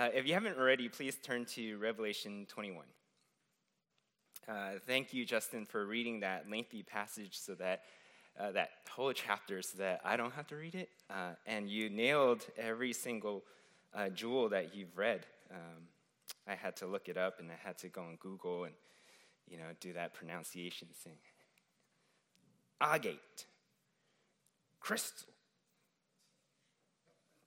[0.00, 2.86] Uh, if you haven't already, please turn to Revelation 21.
[4.48, 7.82] Uh, thank you, Justin, for reading that lengthy passage so that
[8.40, 10.88] uh, that whole chapter so that I don't have to read it.
[11.10, 13.44] Uh, and you nailed every single
[13.92, 15.26] uh, jewel that you've read.
[15.50, 15.82] Um,
[16.48, 18.74] I had to look it up and I had to go on Google and
[19.50, 21.18] you know do that pronunciation thing.
[22.80, 23.44] Agate,
[24.80, 25.28] crystal,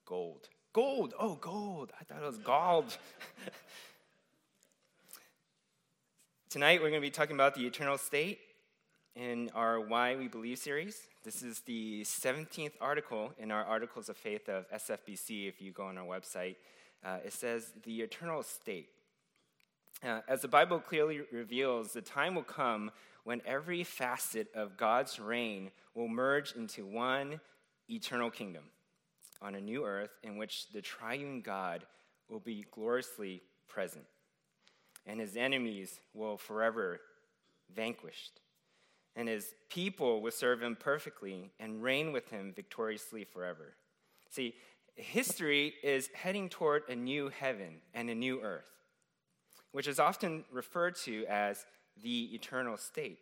[0.06, 0.50] gold.
[0.74, 1.14] Gold.
[1.20, 1.92] Oh, gold.
[2.02, 2.98] I thought it was gold.
[6.50, 8.40] Tonight we're going to be talking about the eternal state
[9.16, 11.00] in our Why We Believe series.
[11.24, 15.48] This is the 17th article in our Articles of Faith of SFBC.
[15.48, 16.56] If you go on our website,
[17.06, 18.90] uh, it says the eternal state.
[20.04, 22.90] Uh, as the Bible clearly reveals, the time will come
[23.26, 27.40] when every facet of God's reign will merge into one
[27.88, 28.64] eternal kingdom
[29.44, 31.86] on a new earth in which the triune God
[32.30, 34.06] will be gloriously present,
[35.06, 37.02] and his enemies will forever
[37.76, 38.40] vanquished,
[39.16, 43.76] and his people will serve him perfectly and reign with him victoriously forever.
[44.30, 44.56] See,
[44.96, 48.72] history is heading toward a new heaven and a new earth,
[49.72, 51.66] which is often referred to as
[52.02, 53.20] the eternal state.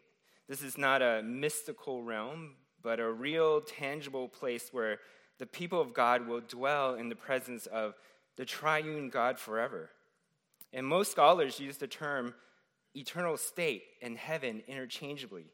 [0.47, 4.99] This is not a mystical realm, but a real, tangible place where
[5.41, 7.95] the people of God will dwell in the presence of
[8.37, 9.89] the triune God forever.
[10.71, 12.35] And most scholars use the term
[12.95, 15.45] eternal state and heaven interchangeably.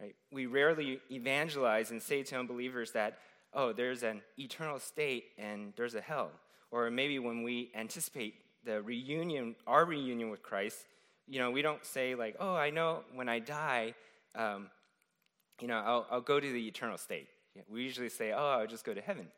[0.00, 0.14] Right?
[0.30, 3.18] We rarely evangelize and say to unbelievers that,
[3.52, 6.30] oh, there's an eternal state and there's a hell.
[6.70, 8.34] Or maybe when we anticipate
[8.64, 10.86] the reunion, our reunion with Christ,
[11.26, 13.94] you know, we don't say like, oh, I know when I die,
[14.36, 14.68] um,
[15.60, 17.26] you know, I'll, I'll go to the eternal state.
[17.68, 19.28] We usually say, oh, I'll just go to heaven.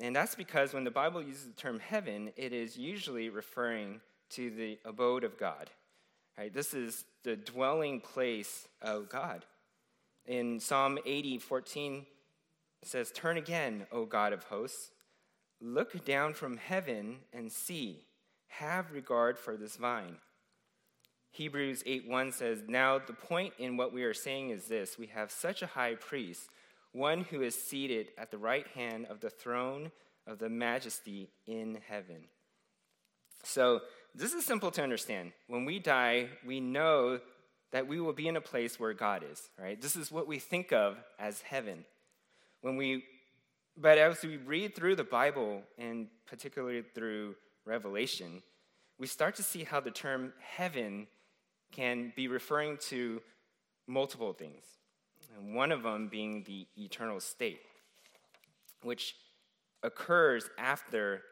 [0.00, 4.50] And that's because when the Bible uses the term heaven, it is usually referring to
[4.50, 5.70] the abode of God.
[6.36, 6.52] Right?
[6.52, 9.44] This is the dwelling place of God.
[10.26, 12.06] In Psalm 80, 14,
[12.82, 14.90] it says, Turn again, O God of hosts.
[15.60, 18.04] Look down from heaven and see.
[18.48, 20.16] Have regard for this vine.
[21.30, 25.30] Hebrews 8:1 says, "Now the point in what we are saying is this: we have
[25.30, 26.50] such a high priest,
[26.92, 29.92] one who is seated at the right hand of the throne
[30.26, 32.28] of the majesty in heaven."
[33.44, 33.82] So,
[34.14, 35.32] this is simple to understand.
[35.46, 37.20] When we die, we know
[37.70, 39.80] that we will be in a place where God is, right?
[39.80, 41.84] This is what we think of as heaven.
[42.62, 43.06] When we
[43.80, 48.42] but as we read through the Bible and particularly through Revelation,
[48.98, 51.06] we start to see how the term heaven
[51.72, 53.20] can be referring to
[53.86, 54.64] multiple things,
[55.36, 57.60] and one of them being the eternal state,
[58.82, 59.14] which
[59.82, 61.22] occurs after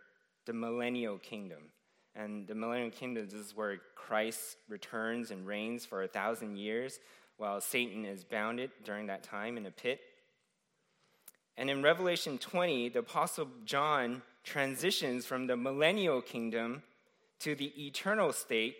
[0.46, 1.70] the millennial kingdom.
[2.14, 6.98] And the millennial kingdom is where Christ returns and reigns for a thousand years,
[7.36, 10.00] while Satan is bounded during that time in a pit.
[11.58, 16.82] And in Revelation 20, the Apostle John transitions from the millennial kingdom
[17.40, 18.76] to the eternal state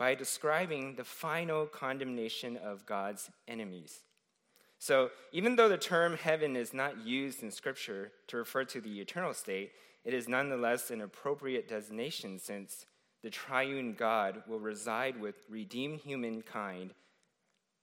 [0.00, 4.00] by describing the final condemnation of God's enemies.
[4.78, 8.98] So, even though the term heaven is not used in Scripture to refer to the
[8.98, 9.72] eternal state,
[10.02, 12.86] it is nonetheless an appropriate designation since
[13.22, 16.94] the triune God will reside with redeemed humankind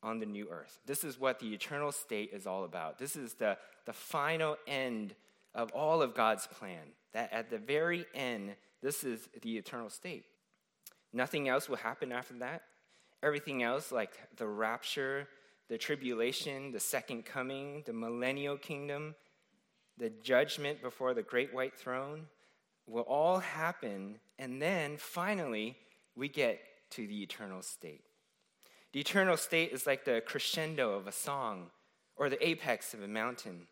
[0.02, 0.80] on the new earth.
[0.88, 2.98] This is what the eternal state is all about.
[2.98, 5.14] This is the, the final end
[5.54, 6.94] of all of God's plan.
[7.14, 10.26] That at the very end, this is the eternal state.
[11.14, 12.64] Nothing else will happen after that.
[13.24, 15.28] Everything else, like the rapture,
[15.70, 19.16] the tribulation, the second coming, the millennial kingdom,
[19.98, 22.28] the judgment before the great white throne,
[22.86, 24.20] will all happen.
[24.38, 25.76] And then finally,
[26.16, 26.60] we get
[26.92, 28.04] to the eternal state.
[28.94, 31.72] The eternal state is like the crescendo of a song
[32.16, 33.68] or the apex of a mountain.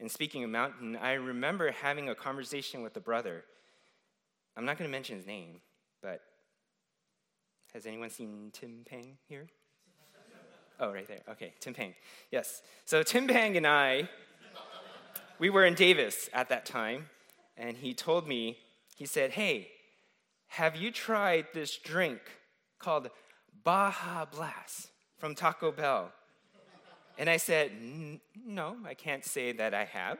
[0.00, 3.44] And speaking of mountain, I remember having a conversation with a brother.
[4.56, 5.60] I'm not going to mention his name,
[6.02, 6.20] but
[7.72, 9.46] has anyone seen Tim Pang here?
[10.80, 11.20] Oh, right there.
[11.28, 11.94] Okay, Tim Pang.
[12.30, 12.62] Yes.
[12.86, 14.08] So Tim Pang and I,
[15.38, 17.10] we were in Davis at that time,
[17.56, 18.58] and he told me,
[18.96, 19.68] he said, Hey,
[20.48, 22.20] have you tried this drink
[22.78, 23.10] called
[23.62, 24.88] Baja Blast
[25.18, 26.12] from Taco Bell?
[27.18, 27.72] And I said,
[28.46, 30.18] No, I can't say that I have,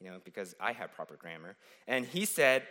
[0.00, 1.56] you know, because I have proper grammar.
[1.88, 2.62] And he said,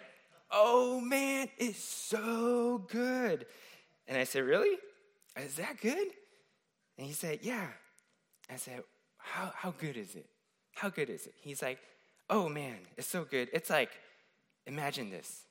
[0.52, 3.46] Oh man, it's so good.
[4.08, 4.78] And I said, Really?
[5.38, 6.08] Is that good?
[6.98, 7.68] And he said, Yeah.
[8.50, 8.84] I said,
[9.18, 10.28] How, how good is it?
[10.76, 11.34] How good is it?
[11.42, 11.80] He's like,
[12.30, 13.50] Oh man, it's so good.
[13.54, 13.92] It's like,
[14.66, 15.44] Imagine this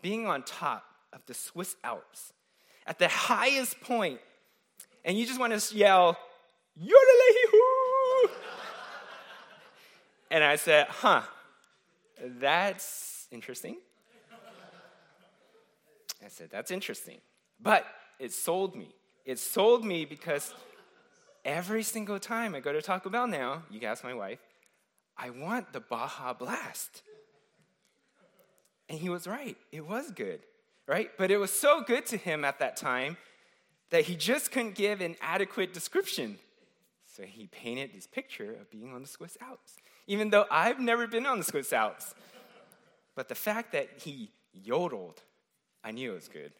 [0.00, 2.32] being on top of the Swiss Alps
[2.86, 4.20] at the highest point,
[5.04, 6.16] and you just want to yell,
[6.80, 8.30] Yodelehoo!
[10.30, 11.22] and I said, huh,
[12.40, 13.76] that's interesting.
[16.24, 17.18] I said, that's interesting.
[17.60, 17.86] But
[18.18, 18.94] it sold me.
[19.24, 20.52] It sold me because
[21.44, 24.38] every single time I go to Taco Bell now, you can ask my wife,
[25.16, 27.02] I want the Baja Blast.
[28.88, 29.56] And he was right.
[29.70, 30.40] It was good,
[30.86, 31.10] right?
[31.18, 33.16] But it was so good to him at that time
[33.90, 36.38] that he just couldn't give an adequate description.
[37.04, 39.76] So he painted this picture of being on the Swiss Alps,
[40.06, 42.14] even though I've never been on the Swiss Alps.
[43.14, 45.22] But the fact that he yodeled,
[45.88, 46.52] I knew it was good.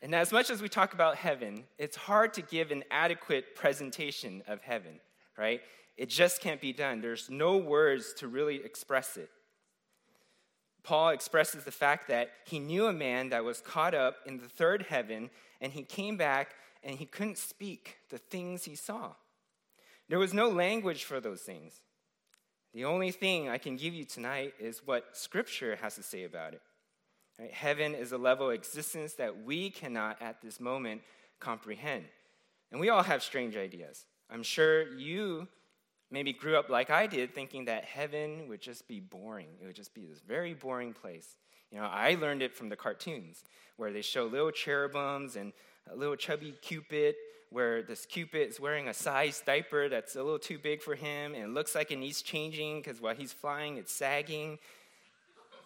[0.00, 4.42] And as much as we talk about heaven, it's hard to give an adequate presentation
[4.48, 5.00] of heaven,
[5.36, 5.60] right?
[5.98, 7.02] It just can't be done.
[7.02, 9.28] There's no words to really express it.
[10.82, 14.48] Paul expresses the fact that he knew a man that was caught up in the
[14.48, 15.28] third heaven,
[15.60, 19.10] and he came back and he couldn't speak the things he saw.
[20.08, 21.82] There was no language for those things.
[22.72, 26.54] The only thing I can give you tonight is what Scripture has to say about
[26.54, 26.62] it.
[27.38, 27.52] Right?
[27.52, 31.02] Heaven is a level of existence that we cannot at this moment
[31.40, 32.04] comprehend.
[32.70, 34.06] And we all have strange ideas.
[34.30, 35.48] I'm sure you
[36.10, 39.48] maybe grew up like I did, thinking that heaven would just be boring.
[39.60, 41.36] It would just be this very boring place.
[41.70, 43.44] You know, I learned it from the cartoons
[43.76, 45.52] where they show little cherubims and
[45.90, 47.14] a little chubby Cupid,
[47.50, 51.34] where this Cupid is wearing a size diaper that's a little too big for him
[51.34, 54.58] and it looks like it needs changing because while he's flying, it's sagging.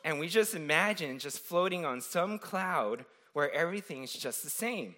[0.04, 4.94] And we just imagine just floating on some cloud where everything's just the same.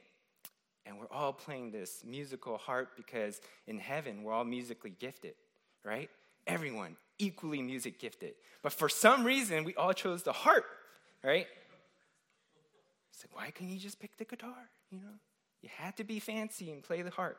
[0.87, 5.34] And we're all playing this musical harp because in heaven, we're all musically gifted,
[5.84, 6.10] right?
[6.46, 8.34] Everyone equally music gifted.
[8.62, 10.64] But for some reason, we all chose the harp,
[11.22, 11.46] right?
[13.12, 14.69] It's like, why couldn't you just pick the guitar?
[14.90, 15.14] You know,
[15.60, 17.38] you had to be fancy and play the harp.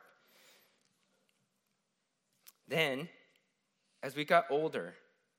[2.66, 3.08] Then,
[4.02, 4.94] as we got older,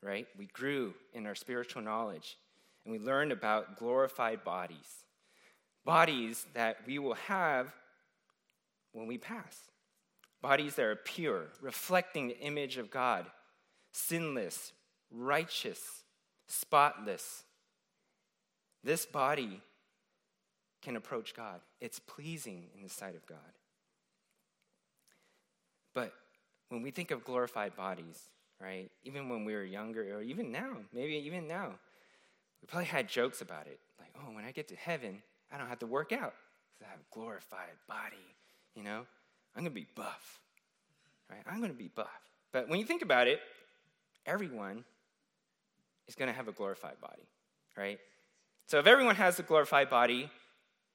[0.05, 2.37] right, we grew in our spiritual knowledge
[2.83, 5.03] and we learned about glorified bodies.
[5.83, 7.73] Bodies that we will have
[8.91, 9.57] when we pass.
[10.41, 13.25] Bodies that are pure, reflecting the image of God,
[13.91, 14.73] sinless,
[15.11, 15.81] righteous,
[16.47, 17.43] spotless.
[18.83, 19.61] This body
[20.83, 21.61] can approach God.
[21.81, 23.39] It's pleasing in the sight of God.
[25.95, 26.13] But
[26.69, 28.29] when we think of glorified bodies,
[28.59, 31.73] right, even when we were younger, or even now, maybe even now,
[32.61, 33.79] we probably had jokes about it.
[33.99, 35.21] Like, oh, when I get to heaven,
[35.51, 36.33] I don't have to work out
[36.73, 38.15] because I have a glorified body.
[38.75, 39.05] You know,
[39.55, 40.39] I'm going to be buff.
[41.29, 41.41] Right?
[41.47, 42.07] I'm going to be buff.
[42.51, 43.39] But when you think about it,
[44.25, 44.83] everyone
[46.07, 47.27] is going to have a glorified body,
[47.77, 47.99] right?
[48.67, 50.29] So if everyone has a glorified body,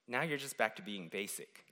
[0.08, 1.64] now you're just back to being basic.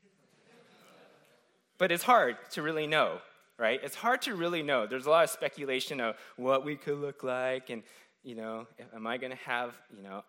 [1.79, 3.19] but it's hard to really know,
[3.59, 3.81] right?
[3.83, 4.87] It's hard to really know.
[4.87, 7.83] There's a lot of speculation of what we could look like and,
[8.23, 10.23] you know, am I going to have, you know,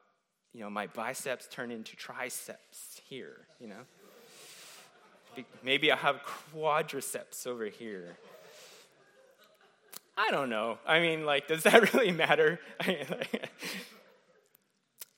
[0.54, 5.44] you know, my biceps turn into triceps here, you know?
[5.64, 6.22] Maybe I have
[6.54, 8.18] quadriceps over here.
[10.18, 10.80] I don't know.
[10.86, 12.60] I mean, like, does that really matter?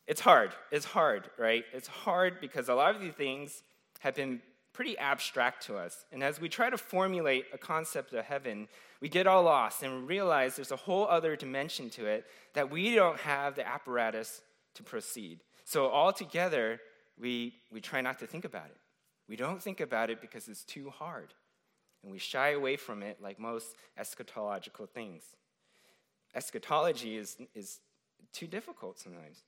[0.06, 0.52] it's hard.
[0.70, 1.64] It's hard, right?
[1.74, 3.64] It's hard because a lot of these things
[4.00, 4.42] have been
[4.74, 6.06] pretty abstract to us.
[6.12, 8.68] And as we try to formulate a concept of heaven,
[9.02, 12.96] we get all lost and realize there's a whole other dimension to it that we
[12.96, 14.42] don't have the apparatus
[14.76, 15.40] to proceed.
[15.66, 16.80] So, altogether,
[17.20, 18.78] we, we try not to think about it.
[19.28, 21.34] We don't think about it because it's too hard,
[22.04, 25.24] and we shy away from it like most eschatological things.
[26.36, 27.80] Eschatology is, is
[28.34, 29.44] too difficult sometimes.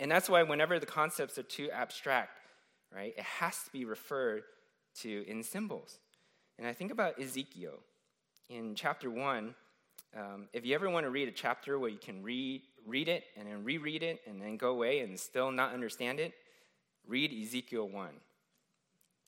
[0.00, 2.30] And that's why, whenever the concepts are too abstract,
[2.94, 4.42] right, it has to be referred
[5.00, 5.98] to in symbols.
[6.58, 7.78] And I think about Ezekiel
[8.48, 9.54] in chapter 1.
[10.16, 13.24] Um, if you ever want to read a chapter where you can read, read it
[13.36, 16.32] and then reread it and then go away and still not understand it,
[17.06, 18.08] read Ezekiel 1.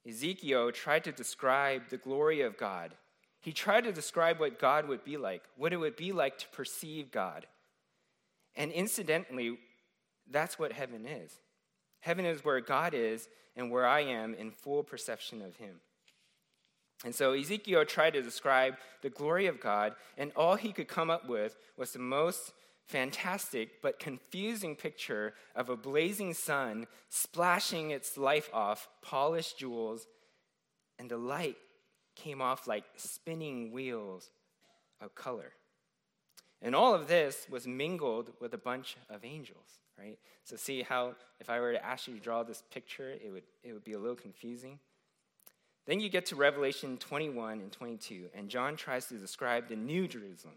[0.08, 2.92] Ezekiel tried to describe the glory of God.
[3.40, 6.48] He tried to describe what God would be like, what it would be like to
[6.48, 7.46] perceive God.
[8.56, 9.58] And incidentally,
[10.30, 11.38] that's what heaven is.
[12.00, 15.80] Heaven is where God is and where I am in full perception of Him.
[17.04, 21.10] And so Ezekiel tried to describe the glory of God, and all he could come
[21.10, 22.52] up with was the most
[22.86, 30.06] fantastic but confusing picture of a blazing sun splashing its life off polished jewels,
[30.98, 31.56] and the light
[32.16, 34.30] came off like spinning wheels
[35.00, 35.52] of color.
[36.60, 40.18] And all of this was mingled with a bunch of angels, right?
[40.44, 43.44] So see how if I were to ask you to draw this picture, it would
[43.62, 44.78] it would be a little confusing.
[45.86, 50.06] Then you get to Revelation 21 and 22, and John tries to describe the new
[50.06, 50.56] Jerusalem.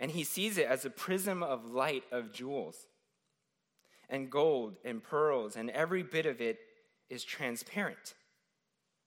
[0.00, 2.86] And he sees it as a prism of light of jewels
[4.10, 6.58] and gold and pearls, and every bit of it
[7.08, 8.14] is transparent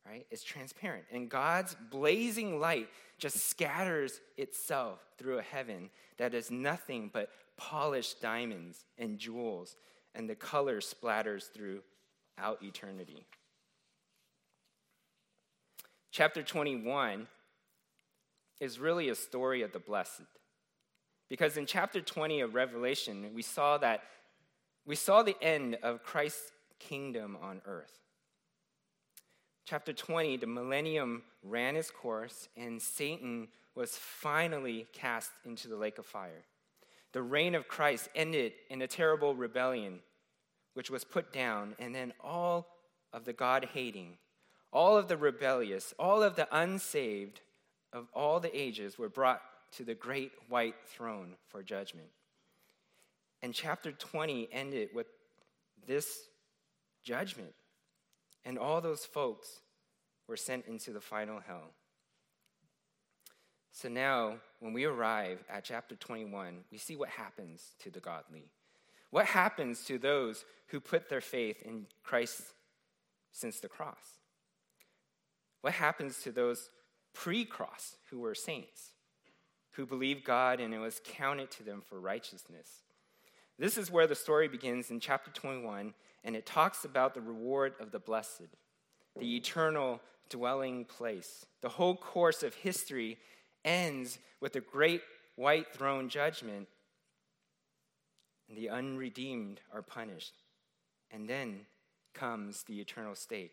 [0.05, 0.25] right?
[0.31, 1.05] It's transparent.
[1.11, 8.21] And God's blazing light just scatters itself through a heaven that is nothing but polished
[8.21, 9.75] diamonds and jewels,
[10.15, 13.25] and the color splatters throughout eternity.
[16.11, 17.27] Chapter 21
[18.59, 20.23] is really a story of the blessed.
[21.29, 24.01] Because in chapter 20 of Revelation, we saw that
[24.85, 27.99] we saw the end of Christ's kingdom on earth.
[29.65, 35.97] Chapter 20, the millennium ran its course, and Satan was finally cast into the lake
[35.97, 36.43] of fire.
[37.13, 39.99] The reign of Christ ended in a terrible rebellion,
[40.73, 42.67] which was put down, and then all
[43.13, 44.17] of the God hating,
[44.73, 47.41] all of the rebellious, all of the unsaved
[47.93, 49.41] of all the ages were brought
[49.73, 52.07] to the great white throne for judgment.
[53.41, 55.07] And chapter 20 ended with
[55.87, 56.19] this
[57.03, 57.53] judgment.
[58.45, 59.61] And all those folks
[60.27, 61.71] were sent into the final hell.
[63.71, 68.49] So now, when we arrive at chapter 21, we see what happens to the godly.
[69.11, 72.41] What happens to those who put their faith in Christ
[73.31, 74.19] since the cross?
[75.61, 76.69] What happens to those
[77.13, 78.91] pre cross who were saints,
[79.71, 82.67] who believed God and it was counted to them for righteousness?
[83.57, 85.93] This is where the story begins in chapter 21
[86.23, 88.47] and it talks about the reward of the blessed,
[89.19, 89.99] the eternal
[90.29, 91.45] dwelling place.
[91.61, 93.17] The whole course of history
[93.65, 95.01] ends with the great
[95.35, 96.67] white throne judgment,
[98.47, 100.33] and the unredeemed are punished.
[101.13, 101.61] And then
[102.13, 103.51] comes the eternal state,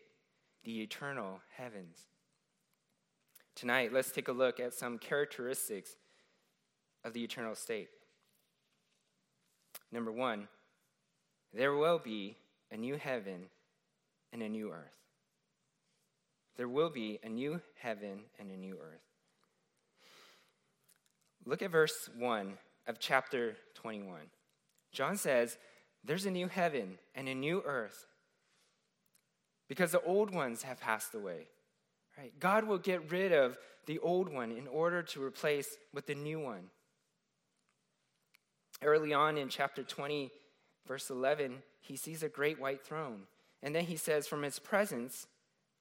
[0.63, 1.97] the eternal heavens.
[3.55, 5.91] Tonight, let's take a look at some characteristics
[7.03, 7.89] of the eternal state.
[9.91, 10.47] Number one,
[11.53, 12.37] there will be
[12.71, 13.45] a new heaven
[14.31, 14.97] and a new earth.
[16.57, 19.01] There will be a new heaven and a new earth.
[21.45, 22.53] Look at verse 1
[22.87, 24.19] of chapter 21.
[24.91, 25.57] John says,
[26.03, 28.05] There's a new heaven and a new earth
[29.67, 31.47] because the old ones have passed away.
[32.17, 32.37] Right?
[32.39, 36.39] God will get rid of the old one in order to replace with the new
[36.39, 36.69] one.
[38.81, 40.31] Early on in chapter 20,
[40.87, 43.21] verse 11, he sees a great white throne.
[43.61, 45.27] And then he says, From his presence,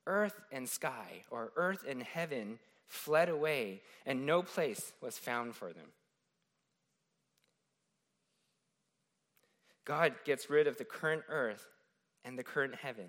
[0.06, 5.72] earth and sky, or earth and heaven, fled away, and no place was found for
[5.72, 5.92] them.
[9.84, 11.66] God gets rid of the current earth
[12.24, 13.06] and the current heaven.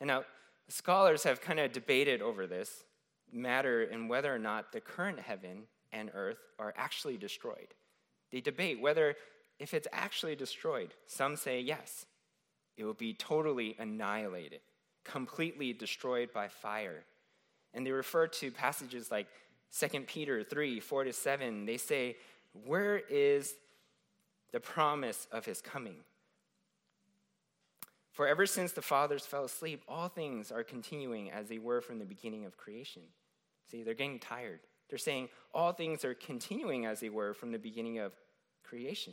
[0.00, 0.24] And now,
[0.68, 2.84] scholars have kind of debated over this
[3.32, 7.74] matter and whether or not the current heaven and earth are actually destroyed.
[8.30, 9.16] They debate whether
[9.58, 12.06] if it's actually destroyed, some say yes,
[12.76, 14.60] it will be totally annihilated,
[15.04, 17.04] completely destroyed by fire.
[17.72, 19.28] And they refer to passages like
[19.78, 21.66] 2 Peter 3 4 to 7.
[21.66, 22.16] They say,
[22.64, 23.54] Where is
[24.52, 25.96] the promise of his coming?
[28.12, 31.98] For ever since the fathers fell asleep, all things are continuing as they were from
[31.98, 33.02] the beginning of creation.
[33.70, 34.60] See, they're getting tired.
[34.88, 38.14] They're saying all things are continuing as they were from the beginning of
[38.64, 39.12] creation.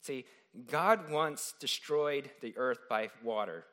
[0.00, 0.24] See,
[0.66, 3.64] God once destroyed the earth by water,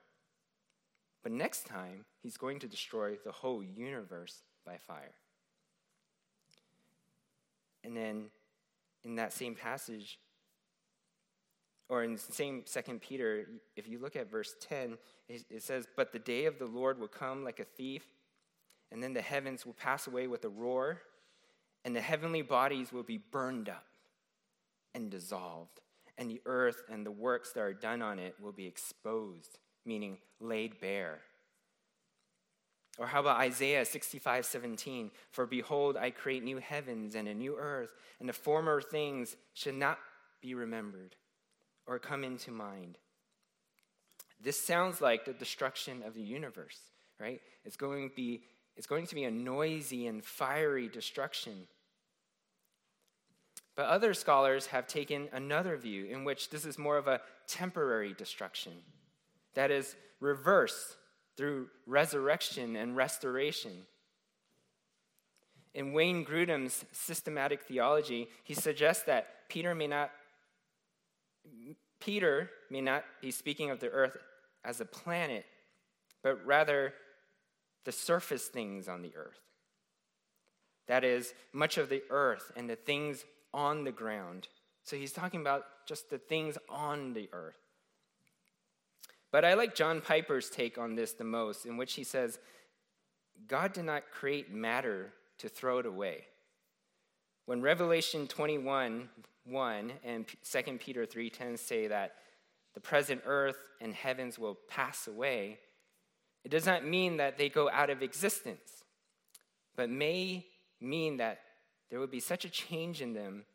[1.24, 5.16] but next time, he's going to destroy the whole universe by fire.
[7.84, 8.26] And then
[9.04, 10.20] in that same passage,
[11.90, 14.98] or in the same second peter if you look at verse 10
[15.30, 18.04] it says but the day of the lord will come like a thief
[18.92, 21.02] and then the heavens will pass away with a roar
[21.86, 23.86] and the heavenly bodies will be burned up
[24.94, 25.80] and dissolved
[26.18, 30.18] and the earth and the works that are done on it will be exposed, meaning
[30.40, 31.20] laid bare.
[32.98, 35.12] Or how about Isaiah 65 17?
[35.32, 39.76] For behold, I create new heavens and a new earth, and the former things should
[39.76, 40.00] not
[40.42, 41.16] be remembered
[41.86, 42.98] or come into mind.
[44.42, 46.80] This sounds like the destruction of the universe,
[47.20, 47.42] right?
[47.66, 48.42] It's going to be,
[48.76, 51.68] it's going to be a noisy and fiery destruction.
[53.78, 58.14] But other scholars have taken another view in which this is more of a temporary
[58.14, 58.74] destruction.
[59.54, 60.98] That is, reverse
[61.38, 63.86] through resurrection and restoration.
[65.76, 70.10] In Wayne Grudem's systematic theology, he suggests that Peter may not
[72.00, 74.18] Peter may not be speaking of the earth
[74.64, 75.46] as a planet,
[76.22, 76.94] but rather
[77.86, 79.40] the surface things on the earth.
[80.88, 83.24] That is, much of the earth and the things
[83.58, 84.48] on the ground.
[84.84, 87.58] So he's talking about just the things on the earth.
[89.32, 92.38] But I like John Piper's take on this the most, in which he says,
[93.48, 96.26] God did not create matter to throw it away.
[97.46, 99.10] When Revelation 21
[99.46, 102.16] 1 and 2 Peter 3:10 say that
[102.74, 105.60] the present earth and heavens will pass away,
[106.44, 108.84] it does not mean that they go out of existence,
[109.78, 110.46] but may
[110.82, 111.40] mean that
[111.89, 113.46] there would be such a change in them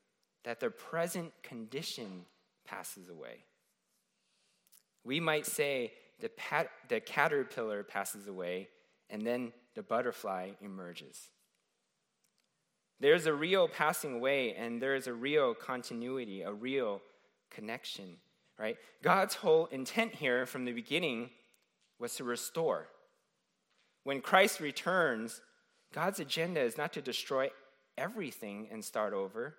[0.45, 2.25] that their present condition
[2.67, 3.45] passes away.
[5.05, 8.69] We might say the, pat, the caterpillar passes away
[9.11, 11.29] and then the butterfly emerges.
[13.01, 17.03] There's a real passing away and there is a real continuity, a real
[17.51, 18.17] connection,
[18.59, 18.77] right?
[19.03, 21.31] God's whole intent here from the beginning
[21.99, 22.89] was to restore.
[24.05, 25.41] When Christ returns,
[25.93, 27.51] God's agenda is not to destroy
[27.97, 29.55] everything and start over,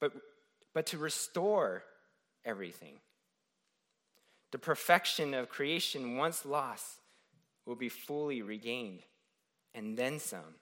[0.00, 0.12] but,
[0.74, 1.82] but to restore
[2.44, 2.94] everything.
[4.50, 7.00] The perfection of creation, once lost,
[7.66, 9.00] will be fully regained,
[9.74, 10.56] and then some.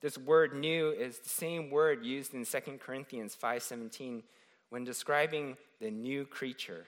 [0.00, 4.22] This word new is the same word used in 2 Corinthians 5:17
[4.70, 6.86] when describing the new creature.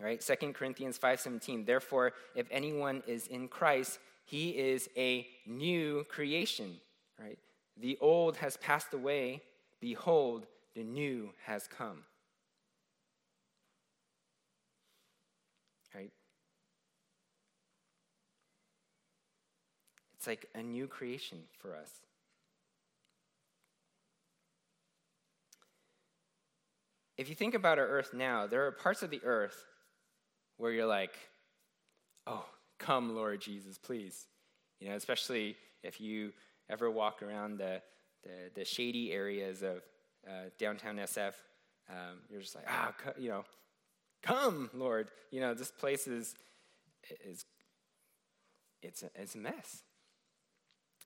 [0.00, 1.64] All right, 2 Corinthians 5:17.
[1.64, 6.80] Therefore, if anyone is in Christ, he is a new creation,
[7.20, 7.38] right?
[7.76, 9.42] The old has passed away,
[9.80, 12.04] behold, the new has come.
[15.94, 16.10] Right?
[20.16, 21.90] It's like a new creation for us.
[27.16, 29.64] If you think about our earth now, there are parts of the earth
[30.56, 31.14] where you're like,
[32.26, 32.44] oh,
[32.78, 34.26] come, Lord Jesus, please.
[34.80, 36.32] You know, especially if you
[36.68, 37.82] ever walk around the,
[38.22, 39.82] the, the shady areas of
[40.26, 41.34] uh, downtown SF,
[41.90, 43.44] um, you're just like, ah, you know,
[44.22, 45.08] come, Lord.
[45.30, 46.34] You know, this place is,
[47.24, 47.44] is
[48.82, 49.82] it's a, it's a mess.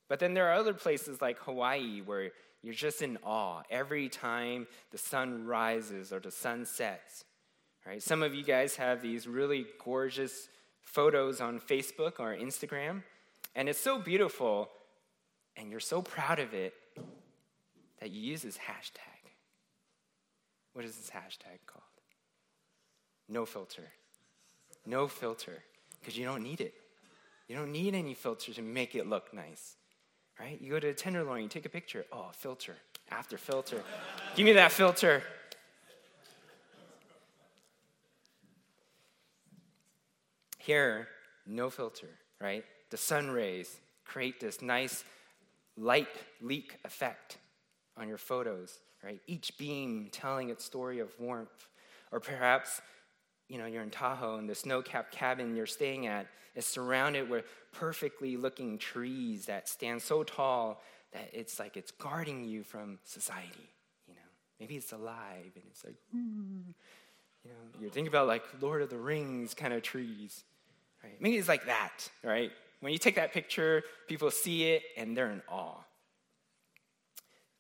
[0.08, 2.30] But then there are other places like Hawaii where
[2.62, 7.24] you're just in awe every time the sun rises or the sun sets.
[7.86, 8.02] Right?
[8.02, 10.48] Some of you guys have these really gorgeous
[10.82, 13.02] photos on Facebook or Instagram,
[13.54, 14.70] and it's so beautiful,
[15.58, 16.74] and you're so proud of it
[18.00, 19.32] that you use this hashtag.
[20.72, 21.82] What is this hashtag called?
[23.28, 23.90] No filter.
[24.86, 25.64] No filter,
[25.98, 26.74] because you don't need it.
[27.48, 29.76] You don't need any filter to make it look nice
[30.38, 30.60] right?
[30.60, 32.04] You go to a tenderloin, you take a picture.
[32.12, 32.76] Oh, filter,
[33.10, 33.82] after filter.
[34.34, 35.22] Give me that filter.
[40.58, 41.08] Here,
[41.46, 42.64] no filter, right?
[42.90, 45.02] The sun rays create this nice
[45.78, 46.08] light
[46.40, 47.38] leak effect
[47.96, 49.20] on your photos, right?
[49.26, 51.68] Each beam telling its story of warmth.
[52.10, 52.80] Or perhaps
[53.48, 57.28] you know, you're in Tahoe and the snow capped cabin you're staying at is surrounded
[57.28, 62.98] with perfectly looking trees that stand so tall that it's like it's guarding you from
[63.04, 63.70] society.
[64.06, 64.20] You know,
[64.60, 66.60] maybe it's alive and it's like, hmm.
[67.44, 70.44] you know, you're thinking about like Lord of the Rings kind of trees,
[71.02, 71.16] right?
[71.20, 72.52] Maybe it's like that, right?
[72.80, 75.84] When you take that picture, people see it and they're in awe.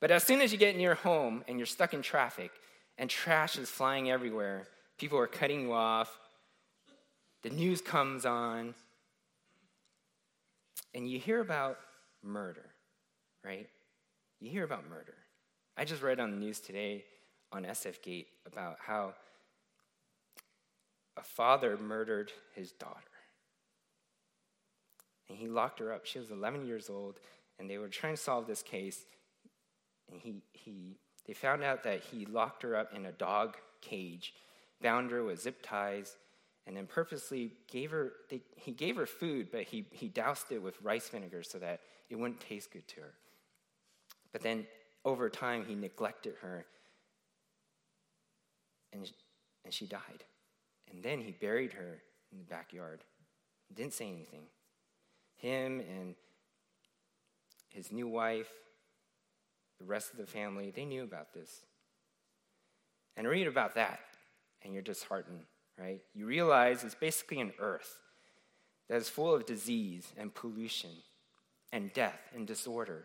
[0.00, 2.52] But as soon as you get in your home and you're stuck in traffic
[2.96, 6.18] and trash is flying everywhere, People are cutting you off.
[7.42, 8.74] The news comes on.
[10.94, 11.78] And you hear about
[12.22, 12.66] murder,
[13.44, 13.68] right?
[14.40, 15.14] You hear about murder.
[15.76, 17.04] I just read on the news today
[17.52, 19.14] on SF Gate about how
[21.16, 22.96] a father murdered his daughter.
[25.28, 26.06] And he locked her up.
[26.06, 27.20] She was 11 years old,
[27.58, 29.04] and they were trying to solve this case.
[30.10, 34.32] And he, he, they found out that he locked her up in a dog cage
[34.80, 36.16] bound her with zip ties,
[36.66, 40.62] and then purposely gave her, they, he gave her food, but he, he doused it
[40.62, 43.14] with rice vinegar so that it wouldn't taste good to her.
[44.32, 44.66] But then
[45.04, 46.66] over time, he neglected her,
[48.92, 49.10] and,
[49.64, 50.24] and she died.
[50.90, 53.00] And then he buried her in the backyard.
[53.74, 54.42] Didn't say anything.
[55.38, 56.14] Him and
[57.70, 58.50] his new wife,
[59.78, 61.62] the rest of the family, they knew about this.
[63.16, 64.00] And read about that,
[64.62, 65.44] and you're disheartened,
[65.78, 66.00] right?
[66.14, 67.98] You realize it's basically an earth
[68.88, 70.90] that is full of disease and pollution
[71.72, 73.04] and death and disorder,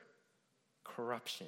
[0.83, 1.47] corruption.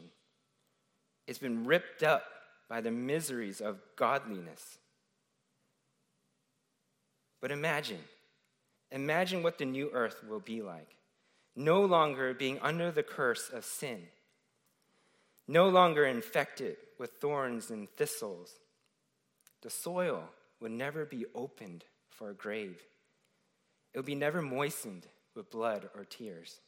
[1.27, 2.23] It's been ripped up
[2.69, 4.77] by the miseries of godliness.
[7.41, 8.01] But imagine,
[8.95, 10.95] imagine what the new earth will be like.
[11.55, 14.01] No longer being under the curse of sin,
[15.47, 18.53] no longer infected with thorns and thistles.
[19.61, 20.23] The soil
[20.59, 22.81] would never be opened for a grave,
[23.93, 25.05] it would be never moistened
[25.35, 26.59] with blood or tears.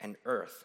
[0.00, 0.64] An earth,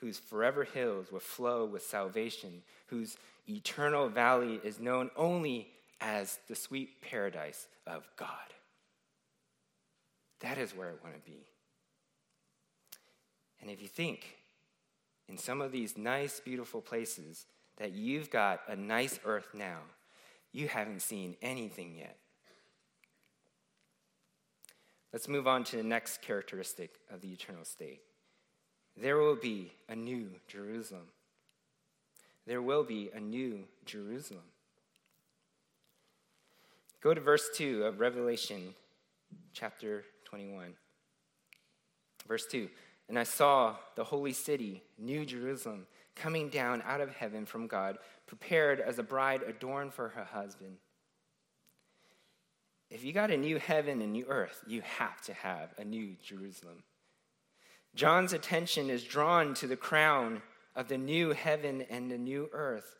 [0.00, 3.16] whose forever hills will flow with salvation, whose
[3.48, 5.68] eternal valley is known only
[6.00, 8.54] as the sweet paradise of God.
[10.40, 11.46] That is where I want to be.
[13.60, 14.36] And if you think
[15.28, 17.46] in some of these nice, beautiful places
[17.76, 19.78] that you've got a nice earth now,
[20.52, 22.16] you haven't seen anything yet.
[25.12, 28.00] Let's move on to the next characteristic of the eternal state.
[28.96, 31.08] There will be a new Jerusalem.
[32.46, 34.42] There will be a new Jerusalem.
[37.00, 38.74] Go to verse 2 of Revelation
[39.52, 40.74] chapter 21.
[42.26, 42.68] Verse 2
[43.08, 47.98] And I saw the holy city, New Jerusalem, coming down out of heaven from God,
[48.26, 50.76] prepared as a bride adorned for her husband.
[52.90, 56.16] If you got a new heaven and new earth, you have to have a new
[56.22, 56.82] Jerusalem.
[57.94, 60.42] John's attention is drawn to the crown
[60.76, 62.96] of the new heaven and the new earth.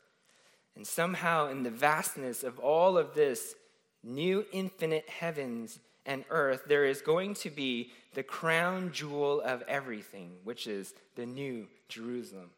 [0.77, 3.55] And somehow, in the vastness of all of this,
[4.03, 10.33] new infinite heavens and earth, there is going to be the crown jewel of everything,
[10.43, 12.51] which is the new Jerusalem.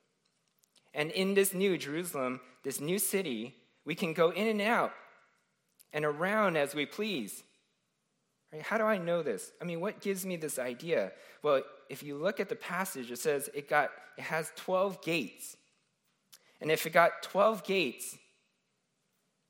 [0.94, 4.92] And in this new Jerusalem, this new city, we can go in and out
[5.92, 7.42] and around as we please.
[8.52, 8.62] Right?
[8.62, 9.50] How do I know this?
[9.60, 11.10] I mean, what gives me this idea?
[11.42, 15.56] Well, if you look at the passage, it says it got it has 12 gates.
[16.60, 18.16] And if it got 12 gates,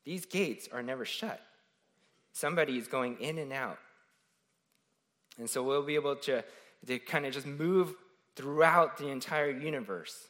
[0.07, 1.41] these gates are never shut.
[2.33, 3.79] Somebody is going in and out.
[5.41, 6.45] And so we'll be able to,
[6.87, 7.95] to kind of just move
[8.37, 10.29] throughout the entire universe.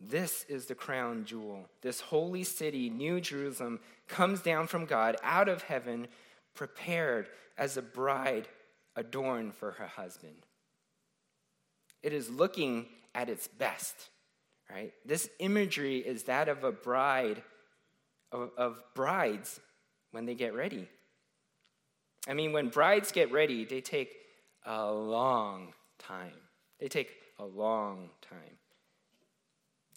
[0.00, 1.68] This is the crown jewel.
[1.82, 6.08] This holy city, New Jerusalem, comes down from God out of heaven,
[6.54, 8.48] prepared as a bride
[8.96, 10.46] adorned for her husband.
[12.02, 14.10] It is looking at its best,
[14.70, 14.92] right?
[15.04, 17.42] This imagery is that of a bride,
[18.30, 19.58] of, of brides
[20.10, 20.88] when they get ready.
[22.26, 24.16] I mean, when brides get ready, they take
[24.64, 26.32] a long time.
[26.80, 28.58] They take a long time.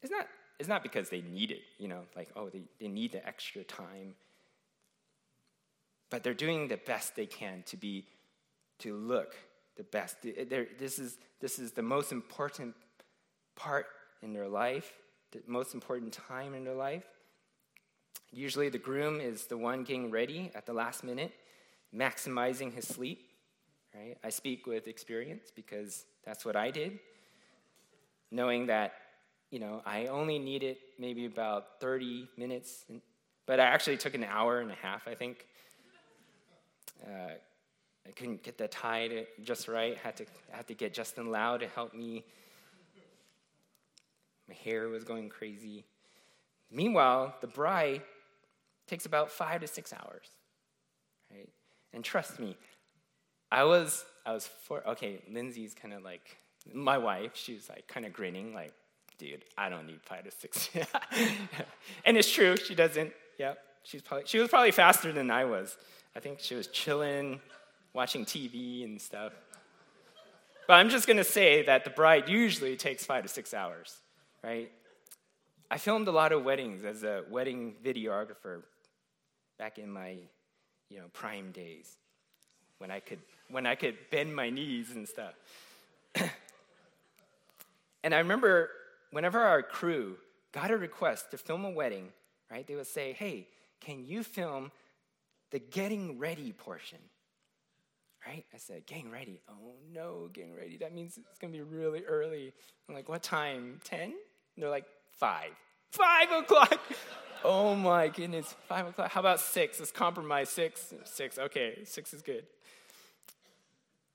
[0.02, 0.28] It's not,
[0.60, 3.64] it's not because they need it, you know, like, oh, they, they need the extra
[3.64, 4.16] time.
[6.10, 8.06] But they're doing the best they can to be,
[8.80, 9.36] to look
[9.76, 10.18] the best.
[10.22, 12.76] This, is, this is the most important
[13.56, 13.88] part
[14.22, 14.94] in their life,
[15.32, 17.04] the most important time in their life.
[18.32, 21.34] Usually, the groom is the one getting ready at the last minute,
[21.96, 23.30] maximizing his sleep.
[23.96, 24.18] Right?
[24.24, 27.00] I speak with experience because that's what I did,
[28.32, 28.94] knowing that
[29.50, 32.86] you know I only needed maybe about 30 minutes,
[33.46, 35.46] but I actually took an hour and a half, I think.
[37.06, 37.32] Uh,
[38.08, 39.98] I couldn't get the tie just right.
[39.98, 42.24] Had to had to get Justin Lau to help me.
[44.48, 45.84] My hair was going crazy.
[46.72, 48.02] Meanwhile, the bride
[48.88, 50.30] takes about five to six hours.
[51.98, 52.56] And trust me,
[53.52, 54.88] I was I was four.
[54.88, 56.38] okay, Lindsay's kind of like
[56.72, 58.72] my wife, she was like kind of grinning, like,
[59.18, 60.70] dude, I don't need five to six.
[62.06, 63.14] and it's true, she doesn't.
[63.40, 63.56] Yeah.
[63.82, 65.76] She's probably she was probably faster than I was.
[66.16, 67.40] I think she was chilling,
[67.94, 69.34] watching TV and stuff.
[70.68, 73.98] But I'm just gonna say that the bride usually takes five to six hours,
[74.44, 74.72] right?
[75.72, 78.62] I filmed a lot of weddings as a wedding videographer
[79.58, 80.18] back in my,
[80.90, 81.96] you know, prime days
[82.78, 83.20] when I could
[83.50, 85.34] when I could bend my knees and stuff.
[88.04, 88.70] and I remember
[89.12, 90.18] whenever our crew
[90.52, 92.10] got a request to film a wedding,
[92.52, 92.66] right?
[92.66, 93.48] They would say, "Hey,
[93.80, 94.72] can you film
[95.52, 97.00] the getting ready portion.
[98.26, 98.46] Right?
[98.54, 99.40] I said, getting ready.
[99.50, 100.78] Oh no, getting ready.
[100.78, 102.52] That means it's to be really early.
[102.90, 103.80] I'm like, what time?
[103.86, 104.14] 10?
[104.58, 104.86] They're like,
[105.18, 105.52] 5.
[105.92, 106.80] 5 o'clock.
[107.44, 109.12] oh my goodness, 5 o'clock.
[109.12, 109.80] How about 6?
[109.80, 110.94] Let's compromise 6.
[111.04, 112.46] 6, okay, 6 is good.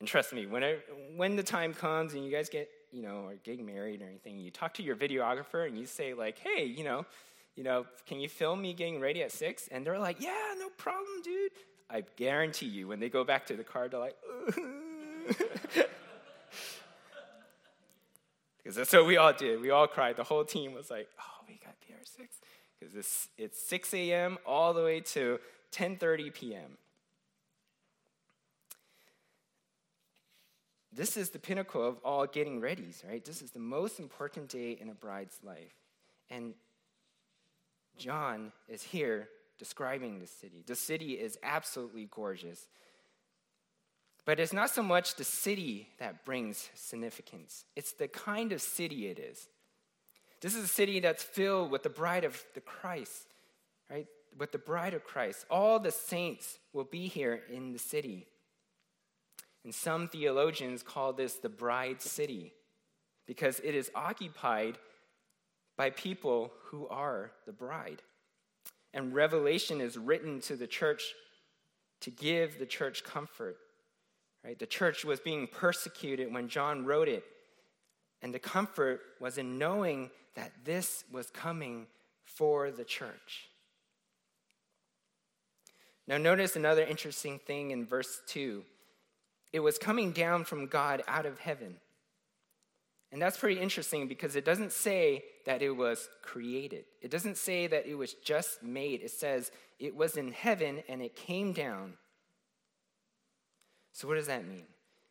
[0.01, 0.79] And trust me, when, I,
[1.15, 4.39] when the time comes and you guys get, you know, are getting married or anything,
[4.39, 7.07] you talk to your videographer and you say, like, hey, you know,
[7.55, 9.69] you know, can you film me getting ready at six?
[9.71, 11.53] And they're like, yeah, no problem, dude.
[11.89, 14.17] I guarantee you, when they go back to the car, they're like,
[18.63, 19.61] because that's what we all did.
[19.61, 20.17] We all cried.
[20.17, 22.37] The whole team was like, oh, we got PR six
[22.79, 24.39] because it's it's 6 a.m.
[24.47, 25.39] all the way to
[25.73, 26.79] 10:30 p.m.
[30.95, 33.25] This is the pinnacle of all getting readies, right?
[33.25, 35.73] This is the most important day in a bride's life.
[36.29, 36.53] And
[37.97, 40.63] John is here describing the city.
[40.67, 42.67] The city is absolutely gorgeous.
[44.25, 49.09] But it's not so much the city that brings significance, it's the kind of city
[49.09, 49.49] it is.
[50.41, 53.27] This is a city that's filled with the bride of the Christ,
[53.89, 54.07] right?
[54.37, 55.47] With the bride of Christ.
[55.49, 58.27] All the saints will be here in the city.
[59.63, 62.53] And some theologians call this the bride city
[63.27, 64.79] because it is occupied
[65.77, 68.03] by people who are the bride.
[68.93, 71.03] And Revelation is written to the church
[72.01, 73.57] to give the church comfort.
[74.45, 74.59] Right?
[74.59, 77.25] The church was being persecuted when John wrote it.
[78.23, 81.87] And the comfort was in knowing that this was coming
[82.25, 83.49] for the church.
[86.07, 88.65] Now, notice another interesting thing in verse 2.
[89.53, 91.77] It was coming down from God out of heaven.
[93.13, 96.87] And that's pretty interesting because it doesn't say that it was created.
[97.03, 99.03] It doesn't say that it was just made.
[99.03, 101.95] It says it was in heaven and it came down.
[103.93, 104.65] So, what does that mean?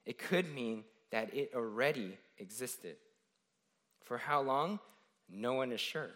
[0.06, 2.96] It could mean that it already existed.
[4.04, 4.80] For how long?
[5.30, 6.10] No one is sure.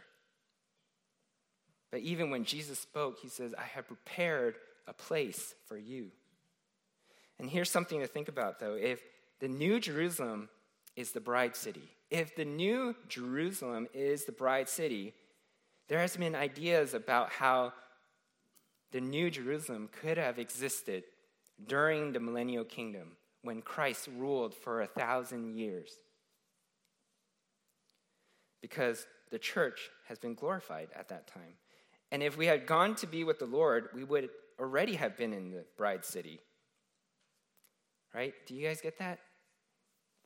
[1.91, 4.55] But even when Jesus spoke, he says, I have prepared
[4.87, 6.11] a place for you.
[7.39, 8.73] And here's something to think about, though.
[8.73, 9.01] If
[9.39, 10.49] the New Jerusalem
[10.95, 11.89] is the bride city.
[12.09, 15.13] If the new Jerusalem is the bride city,
[15.87, 17.73] there has been ideas about how
[18.91, 21.03] the new Jerusalem could have existed
[21.63, 25.91] during the millennial kingdom when Christ ruled for a thousand years.
[28.61, 31.55] Because the church has been glorified at that time.
[32.11, 35.33] And if we had gone to be with the Lord, we would already have been
[35.33, 36.39] in the bride city.
[38.13, 38.33] Right?
[38.47, 39.19] Do you guys get that?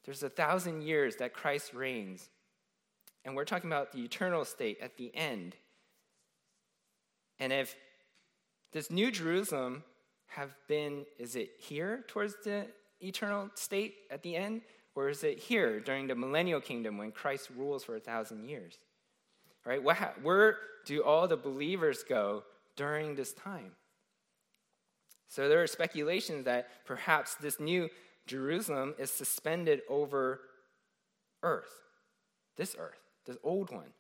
[0.06, 2.30] There's a thousand years that Christ reigns.
[3.26, 5.56] And we're talking about the eternal state at the end.
[7.40, 7.76] And if
[8.72, 9.84] this new Jerusalem
[10.30, 12.68] have been, is it here towards the
[13.02, 14.62] eternal state at the end?
[14.96, 18.78] Or is it here during the millennial kingdom when Christ rules for a thousand years?
[19.66, 19.82] Right?
[19.84, 22.44] Where do all the believers go
[22.76, 23.72] during this time?
[25.28, 27.90] So there are speculations that perhaps this new
[28.26, 30.42] Jerusalem is suspended over
[31.44, 31.72] earth,
[32.58, 33.94] this earth, this old one.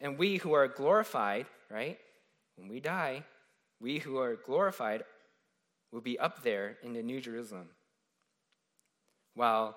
[0.00, 1.98] And we who are glorified, right,
[2.56, 3.24] when we die,
[3.80, 5.04] we who are glorified
[5.92, 7.68] will be up there in the New Jerusalem.
[9.34, 9.76] While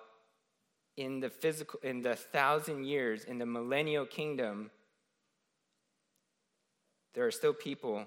[0.97, 4.71] in the physical, in the thousand years, in the millennial kingdom,
[7.13, 8.05] there are still people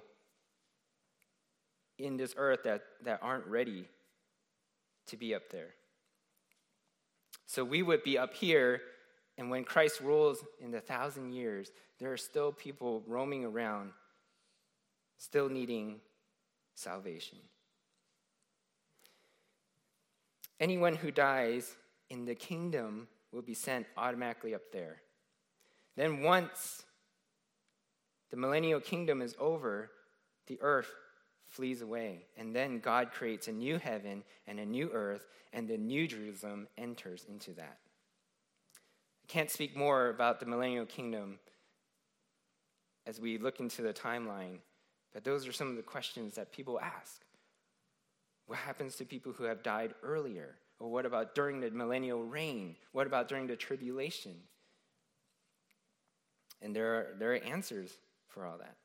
[1.99, 3.87] in this earth that, that aren't ready
[5.07, 5.75] to be up there.
[7.47, 8.81] So we would be up here,
[9.39, 13.93] and when Christ rules in the thousand years, there are still people roaming around,
[15.19, 16.01] still needing
[16.75, 17.39] salvation.
[20.61, 21.77] Anyone who dies
[22.11, 25.03] in the kingdom will be sent automatically up there.
[25.97, 26.85] Then, once
[28.31, 29.91] the millennial kingdom is over,
[30.47, 30.91] the earth
[31.47, 32.27] flees away.
[32.37, 36.67] And then God creates a new heaven and a new earth, and the new Jerusalem
[36.77, 37.79] enters into that.
[39.25, 41.39] I can't speak more about the millennial kingdom
[43.07, 44.59] as we look into the timeline,
[45.13, 47.23] but those are some of the questions that people ask.
[48.47, 50.57] What happens to people who have died earlier?
[50.79, 52.77] Or what about during the millennial reign?
[52.93, 54.35] What about during the tribulation?
[56.61, 57.91] And there are, there are answers
[58.29, 58.77] for all that.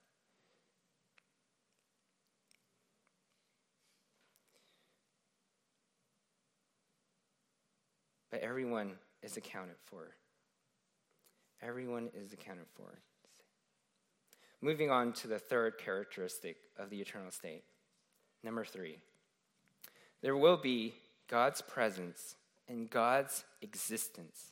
[8.32, 8.94] but everyone
[9.24, 10.16] is accounted for.
[11.62, 13.00] Everyone is accounted for.
[14.62, 17.64] Moving on to the third characteristic of the eternal state
[18.42, 19.00] Number three,
[20.22, 20.94] there will be
[21.28, 22.36] God's presence
[22.68, 24.52] and God's existence.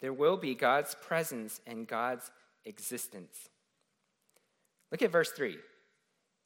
[0.00, 2.30] There will be God's presence and God's
[2.64, 3.48] existence.
[4.90, 5.56] Look at verse 3.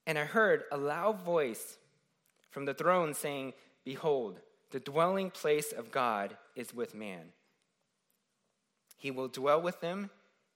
[0.06, 1.76] And I heard a loud voice
[2.50, 3.52] from the throne saying,
[3.84, 7.32] Behold, the dwelling place of God is with man.
[8.96, 10.10] He will dwell with them,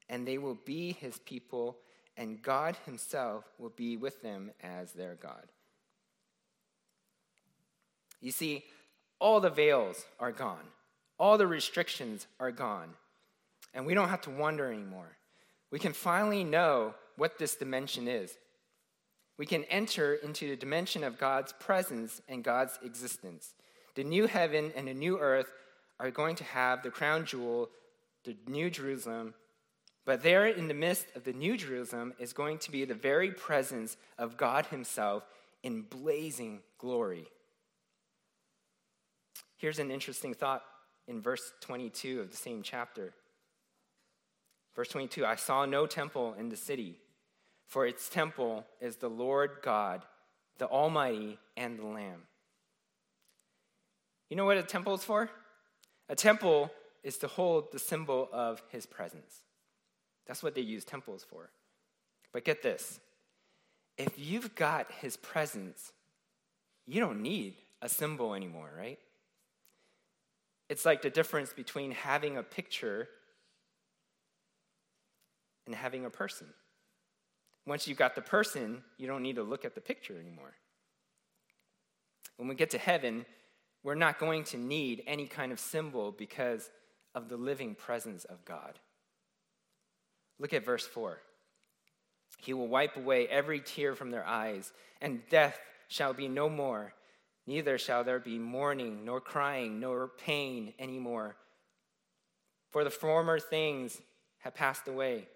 [0.09, 1.79] and they will be his people,
[2.16, 5.53] and God himself will be with them as their God.
[8.27, 8.65] You see,
[9.21, 10.67] all the veils are gone,
[11.17, 12.89] all the restrictions are gone,
[13.73, 15.17] and we don't have to wonder anymore.
[15.71, 18.37] We can finally know what this dimension is.
[19.39, 23.55] We can enter into the dimension of God's presence and God's existence.
[23.95, 25.53] The new heaven and the new earth
[26.01, 27.71] are going to have the crown jewel,
[28.25, 29.35] the new Jerusalem,
[30.05, 33.31] but there in the midst of the new Jerusalem is going to be the very
[33.31, 35.23] presence of God Himself
[35.62, 37.29] in blazing glory.
[39.57, 40.62] Here's an interesting thought
[41.09, 43.14] in verse 22 of the same chapter.
[44.75, 46.99] Verse 22 I saw no temple in the city,
[47.66, 50.03] for its temple is the Lord God,
[50.59, 52.23] the Almighty, and the Lamb.
[54.29, 55.31] You know what a temple is for?
[56.09, 56.71] A temple
[57.03, 59.42] is to hold the symbol of his presence.
[60.27, 61.51] That's what they use temples for.
[62.33, 63.01] But get this
[63.97, 65.92] if you've got his presence,
[66.87, 68.99] you don't need a symbol anymore, right?
[70.69, 73.09] It's like the difference between having a picture
[75.67, 76.49] and having a person.
[77.67, 80.55] Once you've got the person, you don't need to look at the picture anymore.
[82.37, 83.27] When we get to heaven,
[83.83, 86.71] we're not going to need any kind of symbol because
[87.15, 88.79] of the living presence of God.
[90.39, 91.19] Look at verse 4.
[92.39, 96.93] He will wipe away every tear from their eyes, and death shall be no more.
[97.47, 101.37] Neither shall there be mourning, nor crying, nor pain anymore.
[102.71, 104.01] For the former things
[104.39, 105.29] have passed away.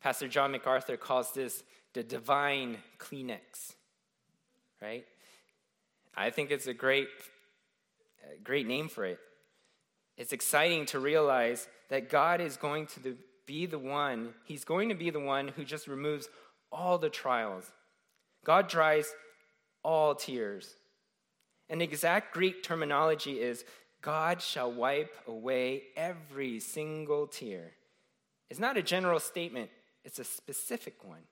[0.00, 3.74] Pastor John MacArthur calls this the divine Kleenex,
[4.80, 5.04] right?
[6.16, 7.08] I think it's a great,
[8.42, 9.18] great name for it.
[10.16, 14.94] It's exciting to realize that God is going to be the one, He's going to
[14.94, 16.28] be the one who just removes
[16.70, 17.70] all the trials.
[18.44, 19.12] God dries
[19.82, 20.76] all tears.
[21.68, 23.64] The exact Greek terminology is
[24.02, 27.72] God shall wipe away every single tear.
[28.50, 29.70] It's not a general statement,
[30.04, 31.22] it's a specific one.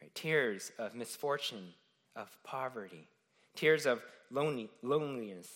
[0.00, 0.14] Right?
[0.14, 1.74] Tears of misfortune,
[2.14, 3.08] of poverty,
[3.56, 5.48] tears of lonely, loneliness,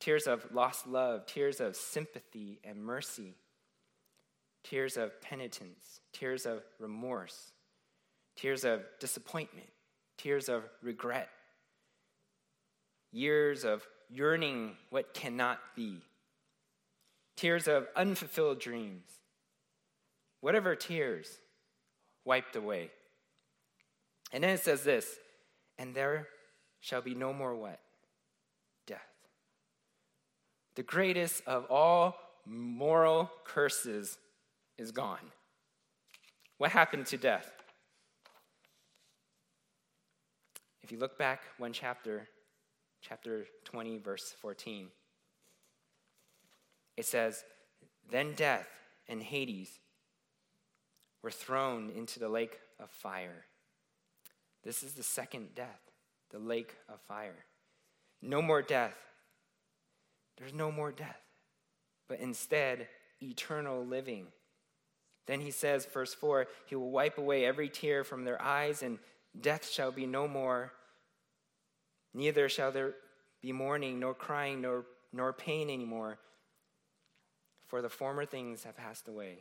[0.00, 3.34] tears of lost love, tears of sympathy and mercy,
[4.62, 7.52] tears of penitence, tears of remorse,
[8.36, 9.68] tears of disappointment,
[10.16, 11.28] tears of regret,
[13.14, 16.02] years of yearning what cannot be,
[17.36, 19.04] tears of unfulfilled dreams,
[20.40, 21.38] whatever tears
[22.24, 22.90] wiped away.
[24.32, 25.06] And then it says this,
[25.78, 26.26] and there
[26.80, 27.78] shall be no more what?
[28.86, 29.00] Death.
[30.74, 34.18] The greatest of all moral curses
[34.76, 35.30] is gone.
[36.58, 37.50] What happened to death?
[40.82, 42.28] If you look back one chapter,
[43.06, 44.88] chapter 20, verse 14,
[46.96, 47.44] it says,
[48.10, 48.68] Then death
[49.08, 49.78] and Hades
[51.22, 53.44] were thrown into the lake of fire.
[54.62, 55.80] This is the second death,
[56.30, 57.44] the lake of fire.
[58.22, 58.96] No more death.
[60.38, 61.20] There's no more death,
[62.08, 62.88] but instead,
[63.22, 64.28] eternal living.
[65.26, 68.98] Then he says, verse 4 He will wipe away every tear from their eyes, and
[69.38, 70.72] death shall be no more.
[72.14, 72.94] Neither shall there
[73.42, 76.18] be mourning, nor crying, nor, nor pain anymore,
[77.66, 79.40] for the former things have passed away.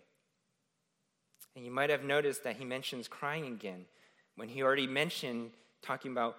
[1.56, 3.86] And you might have noticed that he mentions crying again
[4.36, 5.52] when he already mentioned
[5.84, 6.36] talking about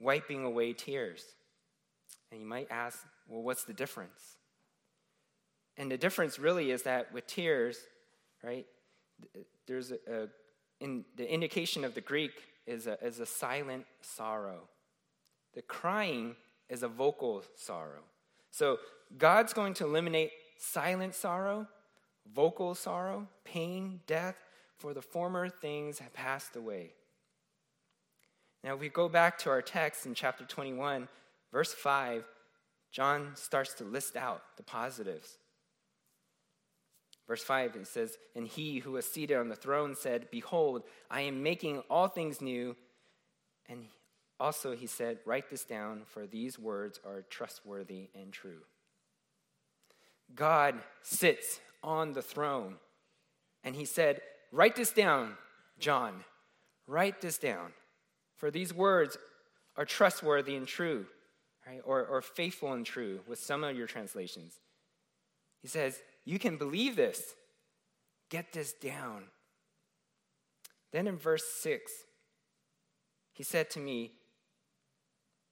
[0.00, 1.24] wiping away tears.
[2.30, 4.36] And you might ask, well, what's the difference?
[5.76, 7.78] And the difference really is that with tears,
[8.42, 8.66] right,
[9.66, 10.28] there's a, a
[10.80, 12.32] in the indication of the Greek
[12.66, 14.68] is a, is a silent sorrow.
[15.54, 16.36] The crying
[16.68, 18.02] is a vocal sorrow.
[18.50, 18.78] So
[19.16, 21.66] God's going to eliminate silent sorrow,
[22.32, 24.36] vocal sorrow, pain, death,
[24.78, 26.92] for the former things have passed away.
[28.62, 31.08] Now, if we go back to our text in chapter 21,
[31.52, 32.24] verse 5,
[32.90, 35.36] John starts to list out the positives.
[37.26, 41.22] Verse 5, it says, And he who was seated on the throne said, Behold, I
[41.22, 42.76] am making all things new.
[43.68, 43.86] And
[44.40, 48.62] Also, he said, Write this down, for these words are trustworthy and true.
[50.34, 52.76] God sits on the throne,
[53.62, 54.20] and he said,
[54.50, 55.34] Write this down,
[55.78, 56.24] John.
[56.86, 57.72] Write this down,
[58.36, 59.16] for these words
[59.76, 61.06] are trustworthy and true,
[61.66, 61.80] right?
[61.84, 64.54] Or, or faithful and true, with some of your translations.
[65.62, 67.34] He says, You can believe this.
[68.30, 69.24] Get this down.
[70.92, 71.90] Then in verse 6,
[73.32, 74.12] he said to me,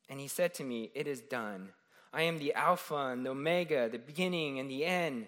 [0.09, 1.71] and he said to me, It is done.
[2.13, 5.27] I am the Alpha and the Omega, the beginning and the end.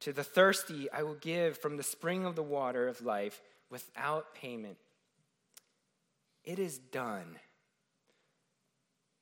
[0.00, 3.40] To the thirsty, I will give from the spring of the water of life
[3.70, 4.76] without payment.
[6.44, 7.38] It is done.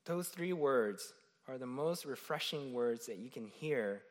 [0.07, 1.13] Those three words
[1.49, 4.03] are the most refreshing words that you can hear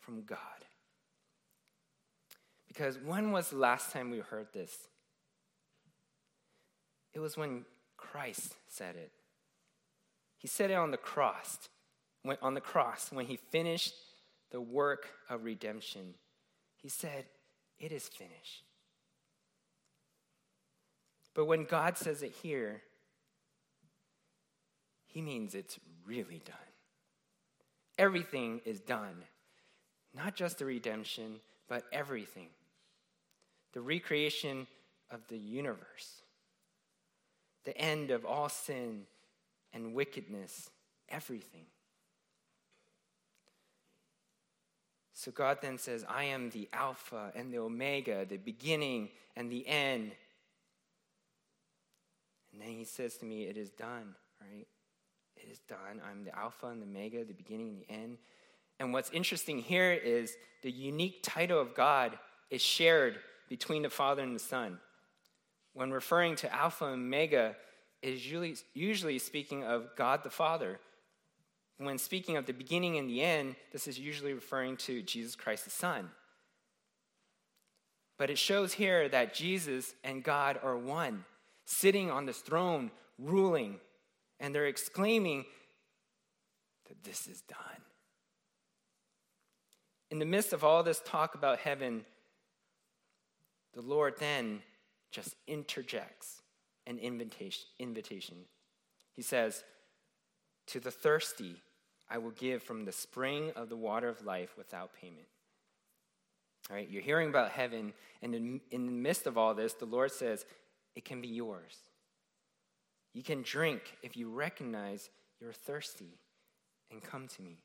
[0.00, 0.38] from God.
[2.68, 4.76] Because when was the last time we heard this?
[7.14, 7.64] It was when
[8.16, 9.12] Christ said it.
[10.38, 11.68] He said it on the cross,
[12.22, 13.92] when, on the cross when he finished
[14.50, 16.14] the work of redemption.
[16.76, 17.26] He said,
[17.78, 18.64] It is finished.
[21.34, 22.80] But when God says it here,
[25.04, 26.56] he means it's really done.
[27.98, 29.24] Everything is done.
[30.14, 32.48] Not just the redemption, but everything.
[33.74, 34.66] The recreation
[35.10, 36.22] of the universe,
[37.66, 39.02] the end of all sin
[39.74, 40.70] and wickedness,
[41.08, 41.66] everything.
[45.12, 49.66] So God then says, I am the Alpha and the Omega, the beginning and the
[49.66, 50.12] end.
[52.52, 54.66] And then he says to me, It is done, right?
[55.36, 56.00] It is done.
[56.08, 58.18] I'm the Alpha and the Omega, the beginning and the end.
[58.78, 62.18] And what's interesting here is the unique title of God
[62.50, 64.78] is shared between the Father and the Son.
[65.76, 67.54] When referring to Alpha and Omega,
[68.00, 70.80] is usually, usually speaking of God the Father.
[71.76, 75.64] When speaking of the beginning and the end, this is usually referring to Jesus Christ
[75.64, 76.08] the Son.
[78.16, 81.26] But it shows here that Jesus and God are one,
[81.66, 83.76] sitting on this throne, ruling,
[84.40, 85.44] and they're exclaiming
[86.88, 87.82] that this is done.
[90.10, 92.06] In the midst of all this talk about heaven,
[93.74, 94.62] the Lord then
[95.10, 96.42] just interjects
[96.86, 97.66] an invitation.
[97.78, 98.36] invitation.
[99.12, 99.64] He says,
[100.68, 101.56] To the thirsty,
[102.08, 105.26] I will give from the spring of the water of life without payment.
[106.70, 107.92] All right, you're hearing about heaven,
[108.22, 110.44] and in, in the midst of all this, the Lord says,
[110.94, 111.76] It can be yours.
[113.14, 115.08] You can drink if you recognize
[115.40, 116.18] you're thirsty
[116.90, 117.58] and come to me.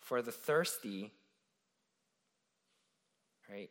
[0.00, 1.12] For the thirsty,
[3.48, 3.70] right?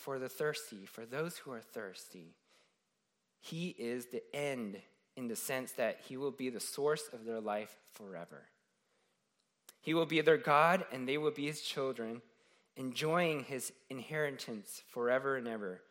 [0.00, 2.34] For the thirsty, for those who are thirsty,
[3.38, 4.78] he is the end
[5.14, 8.44] in the sense that he will be the source of their life forever.
[9.82, 12.22] He will be their God and they will be his children,
[12.78, 15.82] enjoying his inheritance forever and ever.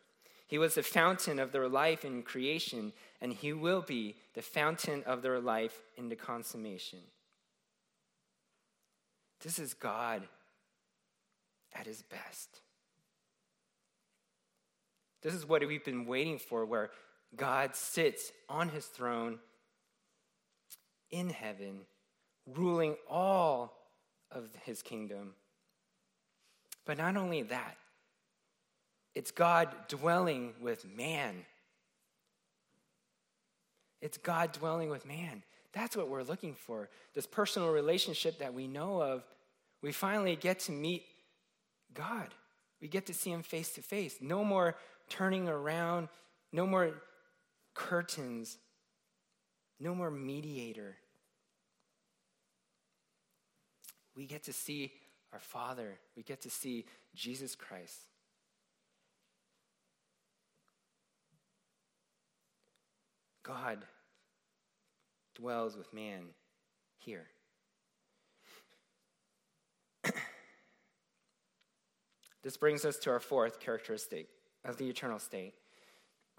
[0.48, 5.04] He was the fountain of their life in creation, and he will be the fountain
[5.06, 6.98] of their life in the consummation.
[9.40, 10.24] This is God
[11.72, 12.62] at his best.
[15.22, 16.90] This is what we've been waiting for, where
[17.36, 19.38] God sits on his throne
[21.10, 21.80] in heaven,
[22.46, 23.76] ruling all
[24.30, 25.34] of his kingdom.
[26.86, 27.76] But not only that,
[29.14, 31.44] it's God dwelling with man.
[34.00, 35.42] It's God dwelling with man.
[35.72, 36.88] That's what we're looking for.
[37.14, 39.24] This personal relationship that we know of,
[39.82, 41.04] we finally get to meet
[41.92, 42.28] God.
[42.80, 44.16] We get to see Him face to face.
[44.20, 44.76] No more
[45.10, 46.08] turning around,
[46.52, 46.94] no more
[47.74, 48.56] curtains,
[49.78, 50.96] no more mediator.
[54.16, 54.92] We get to see
[55.32, 57.98] our Father, we get to see Jesus Christ.
[63.42, 63.78] God
[65.34, 66.26] dwells with man
[66.98, 67.26] here.
[72.42, 74.28] this brings us to our fourth characteristic
[74.64, 75.54] of the eternal state.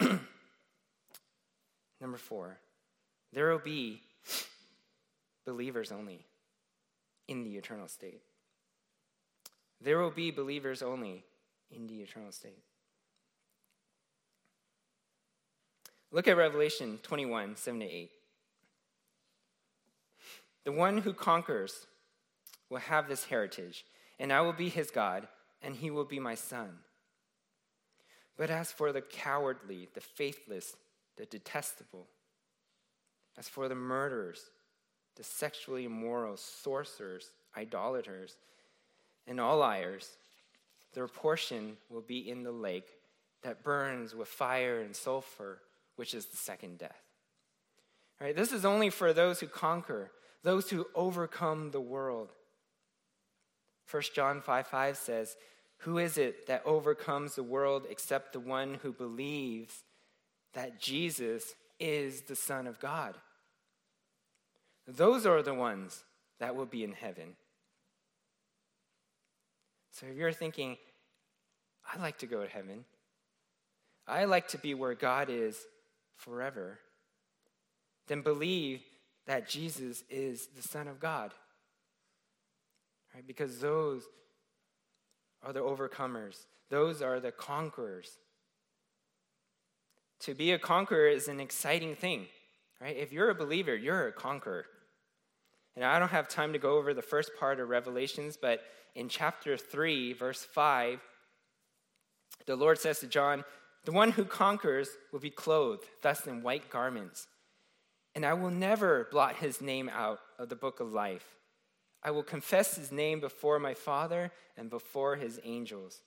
[2.00, 2.58] Number four,
[3.32, 4.02] there will be
[5.44, 6.26] believers only
[7.28, 8.22] in the eternal state.
[9.80, 11.24] There will be believers only
[11.70, 12.62] in the eternal state.
[16.10, 18.10] Look at Revelation 21 7 to 8.
[20.64, 21.86] The one who conquers
[22.68, 23.84] will have this heritage,
[24.18, 25.26] and I will be his God,
[25.62, 26.78] and he will be my son.
[28.36, 30.74] But as for the cowardly, the faithless,
[31.16, 32.06] the detestable,
[33.38, 34.50] as for the murderers,
[35.16, 38.36] the sexually immoral, sorcerers, idolaters,
[39.26, 40.16] and all liars,
[40.94, 42.88] their portion will be in the lake
[43.42, 45.60] that burns with fire and sulfur,
[45.96, 47.02] which is the second death.
[48.20, 50.10] All right, this is only for those who conquer,
[50.42, 52.32] those who overcome the world.
[53.90, 55.36] 1 John 5 5 says,
[55.82, 59.82] Who is it that overcomes the world except the one who believes
[60.54, 63.16] that Jesus is the Son of God?
[64.86, 66.04] Those are the ones
[66.38, 67.34] that will be in heaven.
[69.90, 70.76] So if you're thinking,
[71.92, 72.84] I'd like to go to heaven,
[74.06, 75.58] I like to be where God is
[76.16, 76.78] forever,
[78.06, 78.82] then believe
[79.26, 81.32] that Jesus is the Son of God.
[83.12, 83.26] Right?
[83.26, 84.04] Because those
[85.42, 88.18] are the overcomers, those are the conquerors.
[90.20, 92.26] To be a conqueror is an exciting thing,
[92.80, 92.96] right?
[92.96, 94.66] If you're a believer, you're a conqueror.
[95.74, 98.60] And I don't have time to go over the first part of Revelations, but
[98.94, 101.00] in chapter 3, verse 5,
[102.46, 103.44] the Lord says to John,
[103.84, 107.26] The one who conquers will be clothed, thus in white garments.
[108.14, 111.24] And I will never blot his name out of the book of life.
[112.02, 116.02] I will confess his name before my Father and before his angels.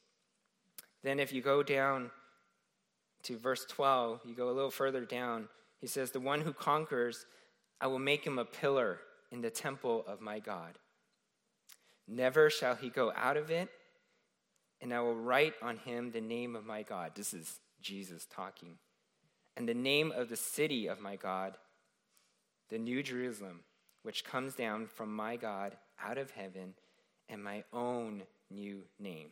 [1.04, 2.12] Then, if you go down
[3.24, 5.48] to verse 12, you go a little further down,
[5.80, 7.26] he says, The one who conquers,
[7.80, 9.00] I will make him a pillar
[9.32, 10.78] in the temple of my God.
[12.08, 13.70] Never shall he go out of it,
[14.82, 17.12] and I will write on him the name of my God.
[17.16, 18.78] This is Jesus talking.
[19.58, 21.58] And the name of the city of my God,
[22.70, 23.62] the New Jerusalem,
[24.04, 26.74] which comes down from my God out of heaven,
[27.30, 29.30] and my own new name.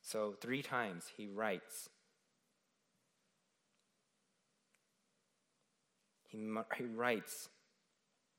[0.00, 1.88] So, three times he writes.
[6.28, 6.38] He,
[6.76, 7.48] he writes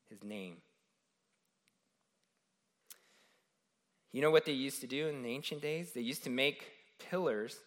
[0.10, 0.58] his name.
[4.12, 5.92] You know what they used to do in the ancient days?
[5.92, 6.72] They used to make
[7.10, 7.58] pillars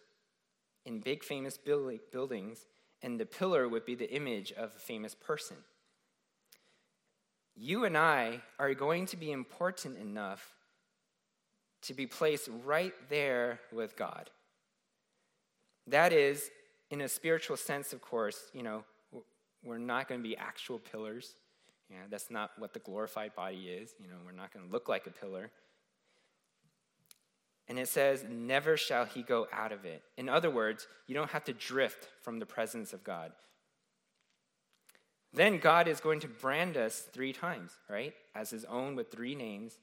[0.85, 2.65] in big famous buildings,
[3.03, 5.57] and the pillar would be the image of a famous person.
[7.61, 10.53] You and I are going to be important enough
[11.81, 14.29] to be placed right there with God.
[15.87, 16.49] That is,
[16.89, 18.85] in a spiritual sense, of course, you know,
[19.61, 21.35] we're not going to be actual pillars.
[21.89, 23.93] Yeah, that's not what the glorified body is.
[24.01, 25.51] You know, we're not going to look like a pillar.
[27.67, 30.01] And it says, Never shall he go out of it.
[30.17, 33.33] In other words, you don't have to drift from the presence of God.
[35.33, 38.13] Then God is going to brand us three times, right?
[38.33, 39.77] As his own with three names.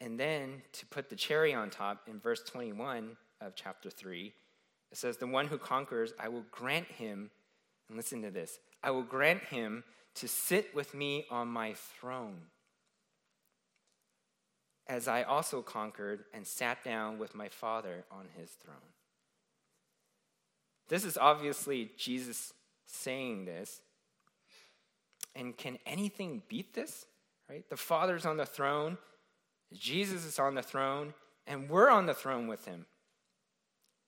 [0.00, 4.32] And then to put the cherry on top in verse 21 of chapter 3,
[4.90, 7.30] it says, The one who conquers, I will grant him,
[7.88, 9.84] and listen to this, I will grant him
[10.16, 12.38] to sit with me on my throne,
[14.86, 18.76] as I also conquered and sat down with my Father on his throne.
[20.88, 22.52] This is obviously Jesus
[22.86, 23.80] saying this.
[25.34, 27.06] And can anything beat this?
[27.48, 27.68] Right?
[27.68, 28.98] The Father's on the throne,
[29.72, 31.14] Jesus is on the throne,
[31.46, 32.86] and we're on the throne with him.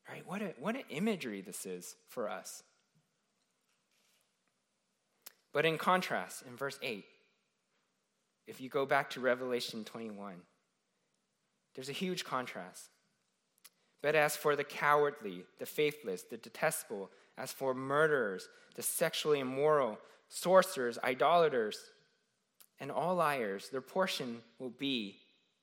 [0.08, 0.22] Right?
[0.26, 2.62] What, a, what an imagery this is for us.
[5.52, 7.04] But in contrast, in verse 8,
[8.46, 10.34] if you go back to Revelation 21,
[11.74, 12.90] there's a huge contrast.
[14.02, 19.98] But as for the cowardly, the faithless, the detestable, as for murderers, the sexually immoral,
[20.34, 21.78] sorcerers, idolaters,
[22.80, 25.16] and all liars, their portion will be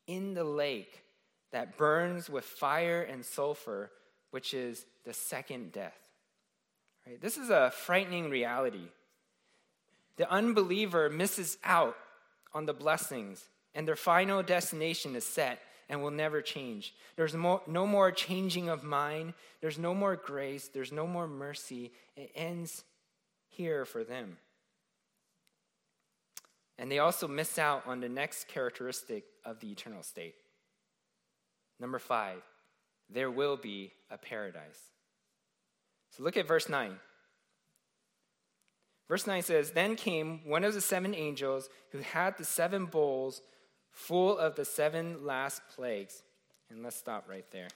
[0.08, 1.04] in the lake
[1.52, 3.92] that burns with fire and sulfur,
[4.32, 5.98] which is the second death.
[7.06, 7.20] Right?
[7.20, 8.88] This is a frightening reality
[10.18, 11.96] the unbeliever misses out
[12.54, 13.44] on the blessings,
[13.74, 15.60] and their final destination is set
[15.90, 16.94] and will never change.
[17.16, 21.92] There's no, no more changing of mind, there's no more grace, there's no more mercy.
[22.16, 22.84] It ends
[23.50, 24.38] here for them.
[26.82, 30.34] And they also miss out on the next characteristic of the eternal state.
[31.80, 32.42] Number five,
[33.08, 34.90] there will be a paradise.
[36.10, 36.96] So look at verse 9.
[39.08, 43.44] Verse 9 says Then came one of the seven angels who had the seven bowls
[43.92, 46.24] full of the seven last plagues.
[46.72, 47.68] And let's stop right there.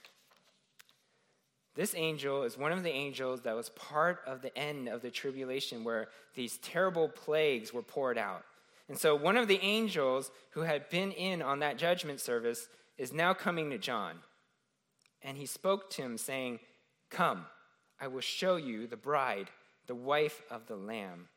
[1.76, 5.10] This angel is one of the angels that was part of the end of the
[5.12, 8.44] tribulation where these terrible plagues were poured out.
[8.88, 13.12] And so, one of the angels who had been in on that judgment service is
[13.12, 14.16] now coming to John.
[15.22, 16.60] And he spoke to him, saying,
[17.10, 17.46] Come,
[18.00, 19.50] I will show you the bride,
[19.86, 21.28] the wife of the Lamb.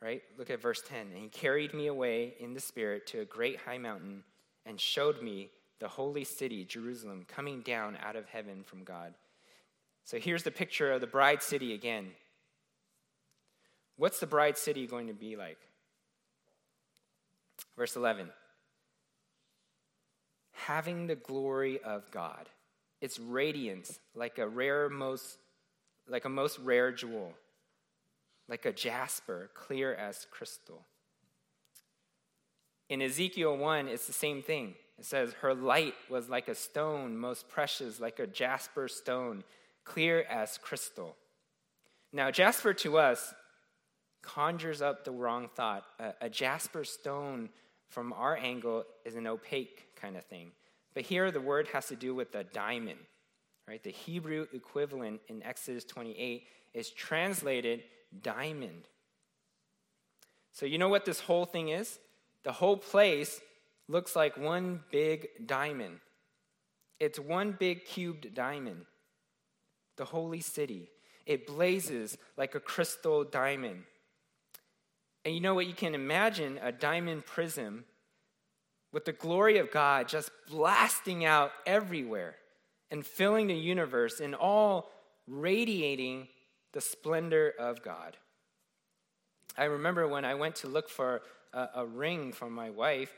[0.00, 0.22] Right?
[0.36, 1.08] Look at verse 10.
[1.12, 4.24] And he carried me away in the Spirit to a great high mountain
[4.66, 9.14] and showed me the holy city, Jerusalem, coming down out of heaven from God.
[10.04, 12.10] So here's the picture of the bride city again.
[13.96, 15.58] What's the bride city going to be like?
[17.76, 18.30] Verse 11
[20.66, 22.48] having the glory of God,
[23.00, 25.38] its radiance like a rare most
[26.08, 27.32] like a most rare jewel,
[28.48, 30.82] like a jasper, clear as crystal.
[32.88, 34.74] In Ezekiel 1, it's the same thing.
[34.98, 39.44] It says, Her light was like a stone, most precious, like a jasper stone,
[39.84, 41.16] clear as crystal.
[42.12, 43.32] Now, jasper to us
[44.22, 45.84] conjures up the wrong thought.
[45.98, 47.50] A, a jasper stone,
[47.88, 50.52] from our angle, is an opaque kind of thing.
[50.94, 52.98] But here the word has to do with the diamond,
[53.68, 53.82] right?
[53.82, 56.44] The Hebrew equivalent in Exodus 28
[56.74, 57.82] is translated
[58.22, 58.88] diamond.
[60.52, 61.98] So, you know what this whole thing is?
[62.44, 63.40] The whole place
[63.88, 66.00] looks like one big diamond.
[67.00, 68.84] It's one big cubed diamond.
[69.96, 70.90] The holy city.
[71.26, 73.84] It blazes like a crystal diamond.
[75.24, 75.66] And you know what?
[75.66, 77.84] You can imagine a diamond prism
[78.92, 82.34] with the glory of God just blasting out everywhere
[82.90, 84.90] and filling the universe and all
[85.26, 86.28] radiating
[86.72, 88.16] the splendor of God.
[89.56, 93.12] I remember when I went to look for a, a ring for my wife,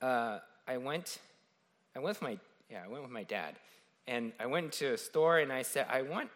[0.00, 1.18] uh, I went,
[1.94, 2.38] I went with my,
[2.70, 3.54] yeah, I went with my dad,
[4.06, 6.30] and I went to a store and I said, I want,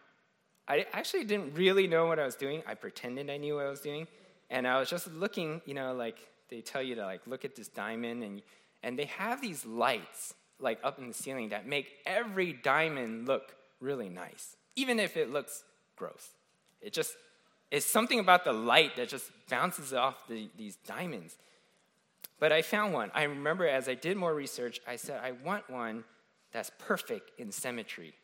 [0.68, 2.62] I actually didn't really know what I was doing.
[2.66, 4.06] I pretended I knew what I was doing,
[4.50, 6.18] and I was just looking, you know, like
[6.50, 8.42] they tell you to like look at this diamond and
[8.82, 13.54] and they have these lights like up in the ceiling that make every diamond look
[13.80, 15.64] really nice even if it looks
[15.96, 16.30] gross.
[16.80, 17.14] It just
[17.70, 21.36] it's something about the light that just bounces off the, these diamonds.
[22.38, 23.10] But i found one.
[23.14, 26.04] I remember as i did more research i said i want one
[26.52, 28.14] that's perfect in symmetry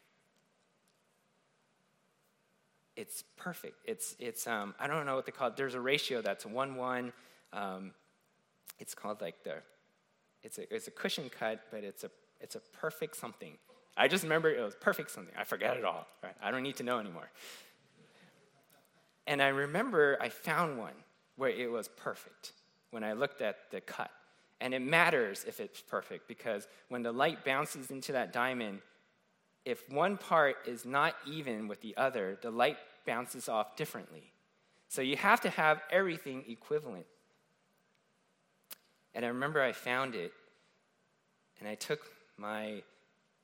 [2.96, 6.22] it's perfect it's it's um, i don't know what they call it there's a ratio
[6.22, 7.12] that's one one
[7.52, 7.92] um,
[8.78, 9.56] it's called like the,
[10.42, 13.52] it's a, it's a cushion cut, but it's a, it's a perfect something.
[13.96, 15.34] I just remember it was perfect something.
[15.38, 16.06] I forget it all.
[16.22, 16.34] Right?
[16.42, 17.30] I don't need to know anymore.
[19.26, 20.92] And I remember I found one
[21.36, 22.52] where it was perfect
[22.90, 24.10] when I looked at the cut.
[24.60, 28.80] And it matters if it's perfect because when the light bounces into that diamond,
[29.66, 34.32] if one part is not even with the other, the light bounces off differently.
[34.88, 37.04] So you have to have everything equivalent.
[39.12, 40.32] And I remember I found it,
[41.58, 42.00] and I took
[42.36, 42.82] my,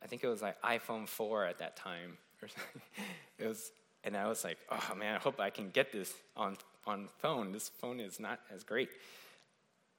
[0.01, 2.19] I think it was like iPhone 4 at that time.
[3.39, 3.73] it was,
[4.05, 6.57] and I was like, oh man, I hope I can get this on,
[6.87, 7.51] on phone.
[7.51, 8.91] This phone is not as great.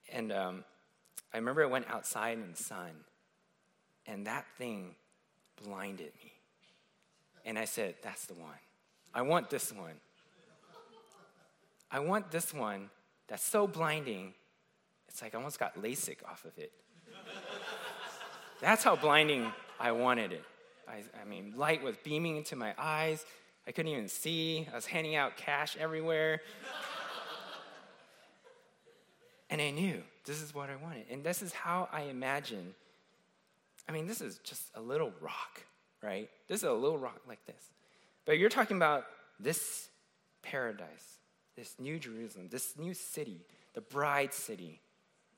[0.09, 0.63] And um,
[1.33, 2.91] I remember I went outside in the sun,
[4.05, 4.95] and that thing
[5.61, 6.31] blinded me.
[7.45, 8.51] And I said, that's the one.
[9.13, 9.95] I want this one.
[11.91, 12.89] I want this one
[13.27, 14.33] that's so blinding
[15.13, 16.71] it's like I almost got LASIK off of it.
[18.59, 20.43] That's how blinding I wanted it.
[20.87, 23.23] I, I, mean, light was beaming into my eyes.
[23.67, 24.67] I couldn't even see.
[24.71, 26.41] I was handing out cash everywhere.
[29.51, 31.05] and I knew this is what I wanted.
[31.11, 32.73] And this is how I imagine.
[33.87, 35.63] I mean, this is just a little rock,
[36.01, 36.29] right?
[36.47, 37.71] This is a little rock like this.
[38.25, 39.05] But you're talking about
[39.39, 39.89] this
[40.41, 41.19] paradise,
[41.55, 43.41] this new Jerusalem, this new city,
[43.73, 44.79] the bride city,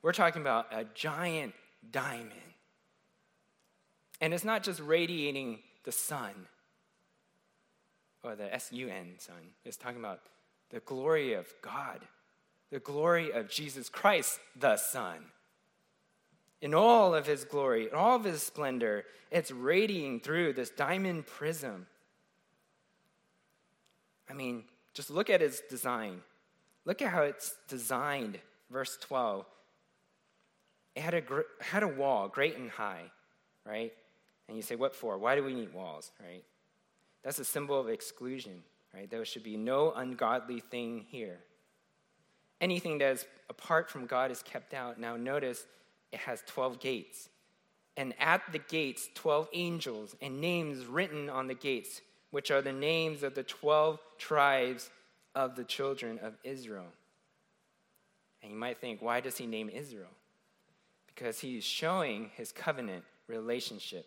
[0.01, 1.53] we're talking about a giant
[1.91, 2.31] diamond.
[4.21, 6.47] And it's not just radiating the sun
[8.23, 10.19] or the S U N sun, it's talking about
[10.69, 12.01] the glory of God,
[12.71, 15.17] the glory of Jesus Christ, the Son.
[16.61, 21.27] In all of his glory, in all of his splendor, it's radiating through this diamond
[21.27, 21.87] prism.
[24.29, 26.21] I mean, just look at its design.
[26.85, 28.39] Look at how it's designed.
[28.71, 29.45] Verse 12
[30.95, 31.23] it had a,
[31.59, 33.11] had a wall, great and high,
[33.65, 33.91] right?
[34.47, 35.17] And you say, what for?
[35.17, 36.43] Why do we need walls, right?
[37.23, 39.09] That's a symbol of exclusion, right?
[39.09, 41.39] There should be no ungodly thing here.
[42.61, 44.97] Anything that is apart from God is kept out.
[44.97, 45.65] Now, notice
[46.11, 47.29] it has 12 gates.
[47.97, 52.01] And at the gates, 12 angels and names written on the gates,
[52.31, 54.89] which are the names of the 12 tribes
[55.33, 56.87] of the children of Israel.
[58.43, 60.09] And you might think, why does he name Israel?
[61.15, 64.05] because he's showing his covenant relationship.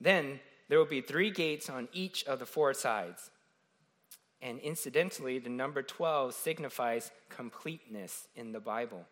[0.00, 3.30] Then there will be three gates on each of the four sides.
[4.42, 9.06] And incidentally, the number 12 signifies completeness in the Bible.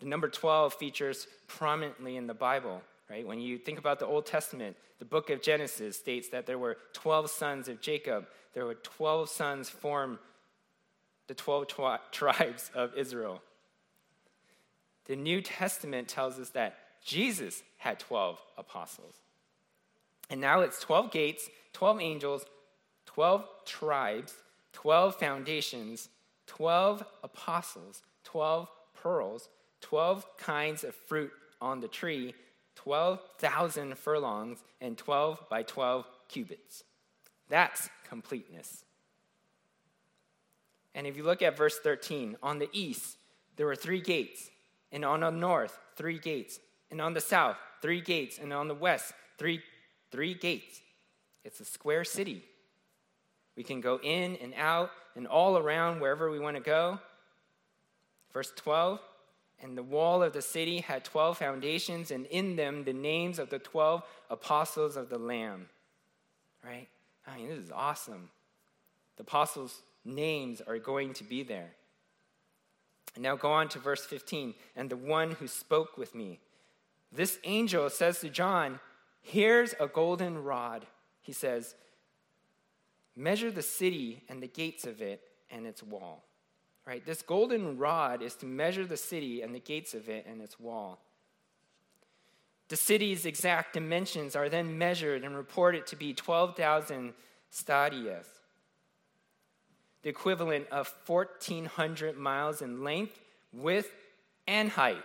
[0.00, 3.26] The number 12 features prominently in the Bible, right?
[3.26, 6.76] When you think about the Old Testament, the book of Genesis states that there were
[6.94, 8.26] 12 sons of Jacob.
[8.54, 10.18] There were 12 sons form
[11.26, 13.42] the 12 twi- tribes of Israel.
[15.06, 19.14] The New Testament tells us that Jesus had 12 apostles.
[20.30, 22.46] And now it's 12 gates, 12 angels,
[23.06, 24.34] 12 tribes,
[24.72, 26.08] 12 foundations,
[26.46, 29.48] 12 apostles, 12 pearls,
[29.84, 31.30] 12 kinds of fruit
[31.60, 32.34] on the tree,
[32.76, 36.84] 12,000 furlongs, and 12 by 12 cubits.
[37.50, 38.82] That's completeness.
[40.94, 43.18] And if you look at verse 13, on the east,
[43.56, 44.50] there were three gates,
[44.90, 46.60] and on the north, three gates,
[46.90, 49.60] and on the south, three gates, and on the west, three,
[50.10, 50.80] three gates.
[51.44, 52.42] It's a square city.
[53.54, 56.98] We can go in and out and all around wherever we want to go.
[58.32, 58.98] Verse 12
[59.62, 63.50] And the wall of the city had 12 foundations, and in them the names of
[63.50, 65.68] the 12 apostles of the Lamb.
[66.64, 66.88] Right?
[67.26, 68.30] I mean, this is awesome.
[69.16, 71.70] The apostles' names are going to be there.
[73.14, 74.54] And now go on to verse 15.
[74.76, 76.40] And the one who spoke with me.
[77.12, 78.80] This angel says to John,
[79.22, 80.86] Here's a golden rod.
[81.20, 81.74] He says,
[83.16, 86.24] Measure the city and the gates of it and its wall.
[86.86, 87.04] Right?
[87.04, 90.60] This golden rod is to measure the city and the gates of it and its
[90.60, 91.00] wall.
[92.68, 97.14] The city's exact dimensions are then measured and reported to be 12,000
[97.52, 98.26] stadias,
[100.02, 103.20] the equivalent of 1,400 miles in length,
[103.52, 103.90] width,
[104.46, 105.04] and height.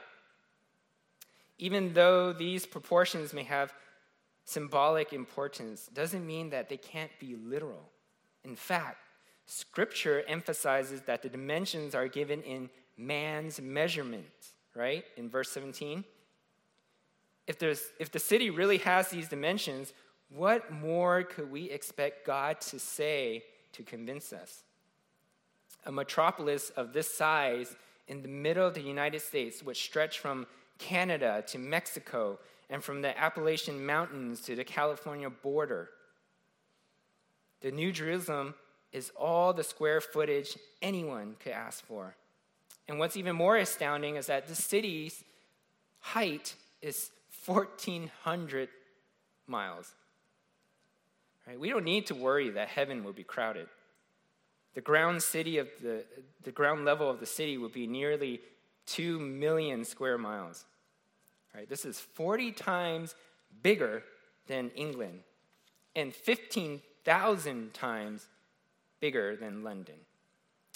[1.57, 3.73] Even though these proportions may have
[4.45, 7.89] symbolic importance, doesn't mean that they can't be literal.
[8.43, 8.97] In fact,
[9.51, 14.27] Scripture emphasizes that the dimensions are given in man's measurement,
[14.75, 15.03] right?
[15.17, 16.03] In verse 17.
[17.47, 19.91] If, there's, if the city really has these dimensions,
[20.29, 23.43] what more could we expect God to say
[23.73, 24.65] to convince us?
[25.87, 27.75] A metropolis of this size
[28.07, 30.45] in the middle of the United States, which stretch from
[30.77, 32.37] Canada to Mexico
[32.69, 35.89] and from the Appalachian Mountains to the California border.
[37.61, 38.53] The New Jerusalem
[38.91, 42.15] is all the square footage anyone could ask for.
[42.87, 45.23] And what's even more astounding is that the city's
[45.99, 47.11] height is
[47.45, 48.69] 1,400
[49.47, 49.93] miles.
[51.47, 51.59] Right?
[51.59, 53.67] We don't need to worry that heaven will be crowded.
[54.73, 56.03] The ground city of the,
[56.43, 58.39] the ground level of the city would be nearly
[58.87, 60.65] 2 million square miles.
[61.53, 61.69] Right?
[61.69, 63.15] This is 40 times
[63.61, 64.03] bigger
[64.47, 65.21] than England
[65.95, 68.27] and 15,000 times
[68.99, 69.95] bigger than London.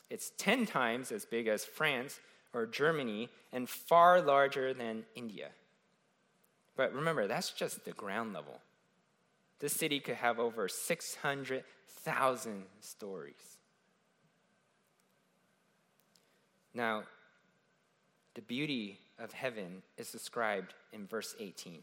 [0.09, 2.19] It's 10 times as big as France
[2.53, 5.49] or Germany and far larger than India.
[6.75, 8.59] But remember, that's just the ground level.
[9.59, 13.57] This city could have over 600,000 stories.
[16.73, 17.03] Now,
[18.33, 21.79] the beauty of heaven is described in verse 18.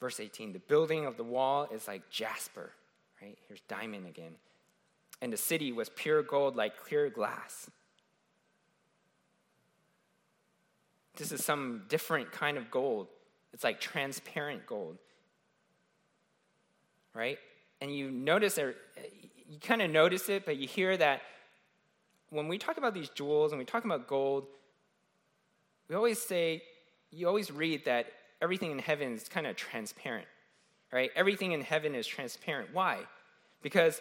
[0.00, 2.72] Verse 18 the building of the wall is like jasper,
[3.20, 3.38] right?
[3.48, 4.32] Here's diamond again.
[5.22, 7.70] And the city was pure gold like clear glass.
[11.16, 13.08] This is some different kind of gold.
[13.52, 14.98] It's like transparent gold.
[17.14, 17.38] Right?
[17.80, 21.22] And you notice, you kind of notice it, but you hear that
[22.30, 24.46] when we talk about these jewels and we talk about gold,
[25.88, 26.62] we always say,
[27.10, 28.06] you always read that
[28.40, 30.28] everything in heaven is kind of transparent,
[30.92, 31.10] right?
[31.14, 32.70] Everything in heaven is transparent.
[32.72, 32.98] Why?
[33.62, 34.00] Because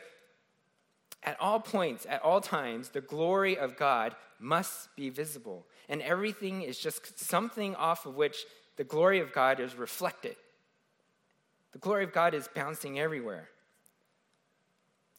[1.23, 5.65] at all points, at all times, the glory of God must be visible.
[5.89, 8.45] And everything is just something off of which
[8.77, 10.35] the glory of God is reflected.
[11.73, 13.49] The glory of God is bouncing everywhere.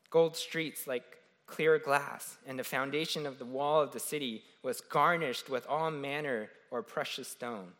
[0.08, 4.80] Gold streets like clear glass, and the foundation of the wall of the city was
[4.80, 7.72] garnished with all manner or precious stone.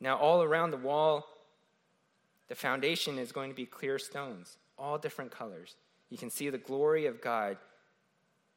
[0.00, 1.26] Now, all around the wall,
[2.50, 5.76] the foundation is going to be clear stones, all different colors.
[6.10, 7.56] You can see the glory of God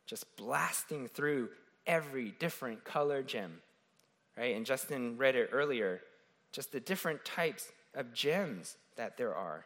[0.06, 1.50] just blasting through
[1.88, 3.62] every different color gem,
[4.36, 4.56] right?
[4.56, 6.02] And Justin read it earlier,
[6.52, 9.64] just the different types of gems that there are,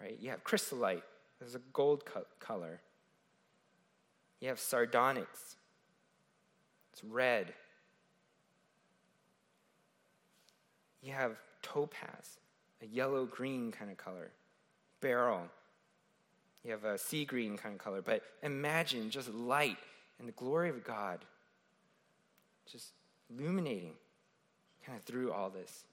[0.00, 0.18] right?
[0.18, 1.04] You have chrysolite,
[1.38, 2.80] there's a gold co- color.
[4.40, 5.56] You have sardonyx,
[6.92, 7.52] it's red.
[11.04, 12.38] you have topaz,
[12.84, 14.30] a yellow green kind of color,
[15.00, 15.42] beryl,
[16.64, 18.02] you have a sea green kind of color.
[18.02, 19.76] But imagine just light
[20.18, 21.24] and the glory of God
[22.70, 22.92] just
[23.30, 23.92] illuminating
[24.84, 25.84] kind of through all this.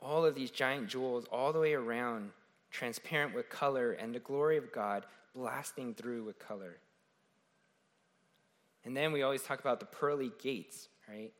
[0.00, 2.30] All of these giant jewels, all the way around,
[2.70, 5.04] transparent with color, and the glory of God
[5.34, 6.78] blasting through with color.
[8.84, 11.32] And then we always talk about the pearly gates, right?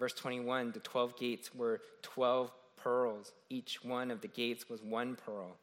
[0.00, 3.32] Verse 21 the 12 gates were 12 pearls.
[3.50, 5.58] Each one of the gates was one pearl.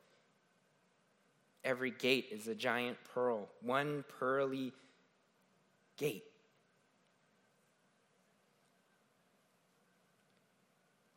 [1.66, 4.72] Every gate is a giant pearl, one pearly
[5.98, 6.24] gate.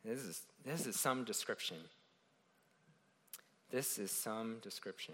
[0.03, 1.77] This is, this is some description.
[3.69, 5.13] This is some description.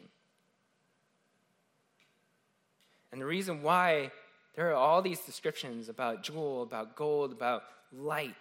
[3.11, 4.11] And the reason why
[4.57, 7.61] there are all these descriptions about jewel, about gold, about
[7.95, 8.33] light,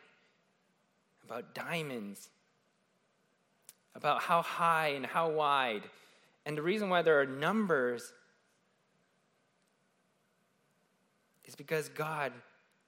[1.23, 2.31] about diamonds,
[3.95, 5.83] about how high and how wide.
[6.47, 8.14] And the reason why there are numbers
[11.45, 12.33] is because God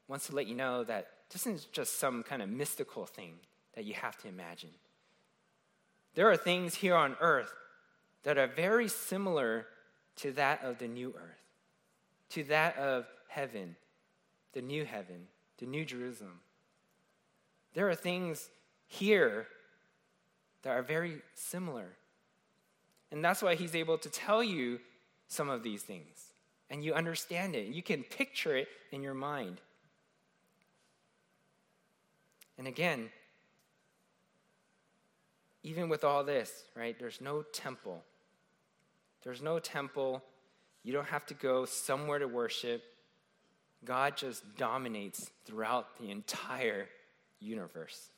[0.09, 3.35] wants to let you know that this isn't just some kind of mystical thing
[3.75, 4.71] that you have to imagine.
[6.15, 7.53] There are things here on earth
[8.23, 9.67] that are very similar
[10.17, 11.45] to that of the new earth,
[12.31, 13.77] to that of heaven,
[14.53, 16.41] the new heaven, the new Jerusalem.
[17.75, 18.51] There are things
[18.87, 19.47] here
[20.63, 21.87] that are very similar.
[23.11, 24.81] And that's why he's able to tell you
[25.29, 26.33] some of these things.
[26.71, 27.69] And you understand it.
[27.69, 29.61] You can picture it in your mind.
[32.59, 33.11] And again,
[35.63, 38.03] even with all this, right, there's no temple.
[39.23, 40.23] There's no temple.
[40.83, 42.83] You don't have to go somewhere to worship.
[43.85, 46.89] God just dominates throughout the entire
[47.41, 48.11] universe.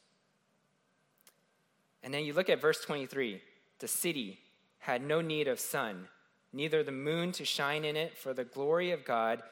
[2.03, 3.41] And then you look at verse 23
[3.79, 4.39] the city
[4.79, 6.07] had no need of sun,
[6.53, 9.43] neither the moon to shine in it, for the glory of God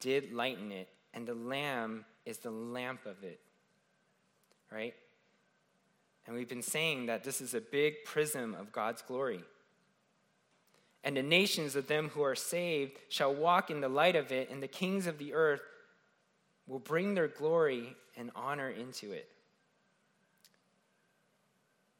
[0.00, 3.40] did lighten it, and the Lamb is the lamp of it.
[4.70, 4.94] Right?
[6.26, 9.42] And we've been saying that this is a big prism of God's glory.
[11.04, 14.50] And the nations of them who are saved shall walk in the light of it,
[14.50, 15.60] and the kings of the earth
[16.66, 19.28] will bring their glory and honor into it.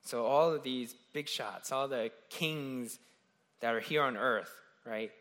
[0.05, 2.99] So, all of these big shots, all the kings
[3.61, 4.51] that are here on earth,
[4.87, 5.13] right?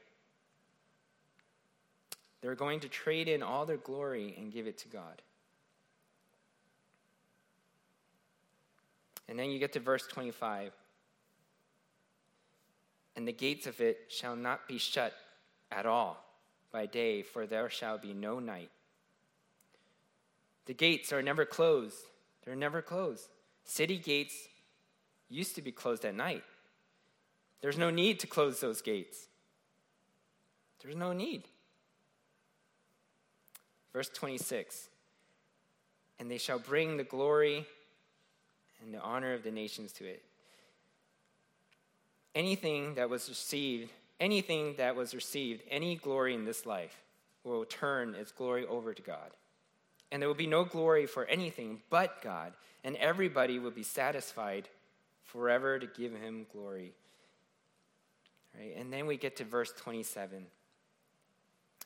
[2.41, 5.21] They're going to trade in all their glory and give it to God.
[9.29, 10.73] And then you get to verse 25.
[13.16, 15.14] And the gates of it shall not be shut
[15.72, 16.24] at all
[16.72, 18.72] by day, for there shall be no night.
[20.66, 21.97] The gates are never closed.
[22.43, 23.28] They're never closed.
[23.64, 24.36] City gates
[25.30, 26.43] used to be closed at night.
[27.61, 29.28] There's no need to close those gates.
[30.82, 31.43] There's no need.
[33.93, 34.89] Verse 26
[36.20, 37.66] And they shall bring the glory
[38.84, 40.24] and the honor of the nations to it.
[42.36, 47.03] Anything that was received, anything that was received, any glory in this life
[47.43, 49.31] will turn its glory over to God.
[50.11, 52.53] And there will be no glory for anything but God,
[52.84, 54.69] and everybody will be satisfied
[55.23, 56.93] forever to give him glory.
[58.57, 58.75] Right?
[58.77, 60.45] And then we get to verse 27.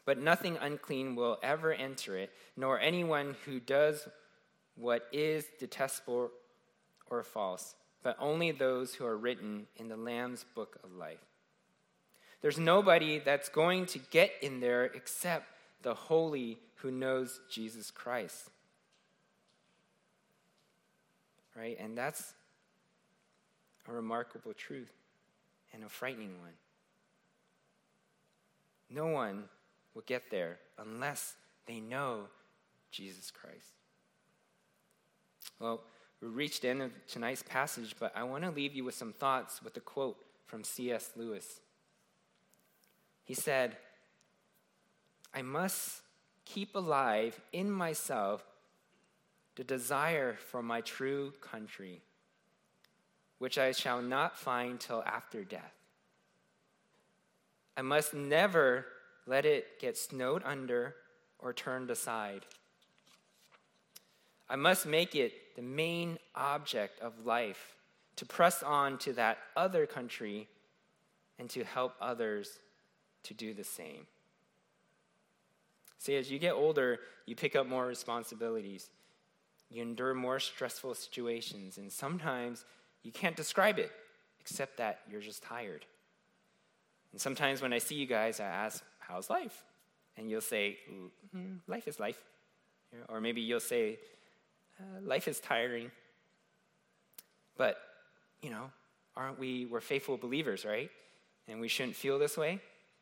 [0.05, 4.07] But nothing unclean will ever enter it, nor anyone who does
[4.75, 6.31] what is detestable
[7.09, 7.75] or false,
[8.07, 11.19] but only those who are written in the Lamb's book of life.
[12.41, 15.47] There's nobody that's going to get in there except
[15.81, 18.49] the holy who knows Jesus Christ.
[21.53, 21.75] Right?
[21.81, 22.33] And that's
[23.89, 24.93] a remarkable truth
[25.73, 26.53] and a frightening one.
[28.89, 29.49] No one
[29.93, 31.35] will get there unless
[31.65, 32.27] they know
[32.89, 33.73] Jesus Christ.
[35.59, 38.95] Well, we reached the end of tonight's passage, but I want to leave you with
[38.95, 41.11] some thoughts with a quote from C.S.
[41.15, 41.59] Lewis.
[43.23, 43.77] He said,
[45.33, 46.01] I must
[46.45, 48.43] keep alive in myself
[49.55, 52.01] the desire for my true country
[53.39, 55.73] which I shall not find till after death.
[57.75, 58.85] I must never
[59.27, 60.95] let it get snowed under
[61.39, 62.45] or turned aside.
[64.49, 67.75] I must make it the main object of life
[68.15, 70.47] to press on to that other country
[71.39, 72.59] and to help others
[73.23, 74.07] to do the same.
[75.99, 78.89] See, as you get older, you pick up more responsibilities.
[79.69, 82.63] You endure more stressful situations, and sometimes
[83.03, 83.91] you can't describe it
[84.39, 85.85] except that you're just tired.
[87.11, 89.63] And sometimes when I see you guys, I ask, How's life?
[90.15, 90.77] And you'll say,
[91.35, 92.19] mm, Life is life.
[93.09, 93.99] Or maybe you'll say,
[94.79, 95.91] uh, Life is tiring.
[97.57, 97.77] But,
[98.41, 98.69] you know,
[99.15, 100.91] aren't we, we're faithful believers, right?
[101.47, 102.59] And we shouldn't feel this way.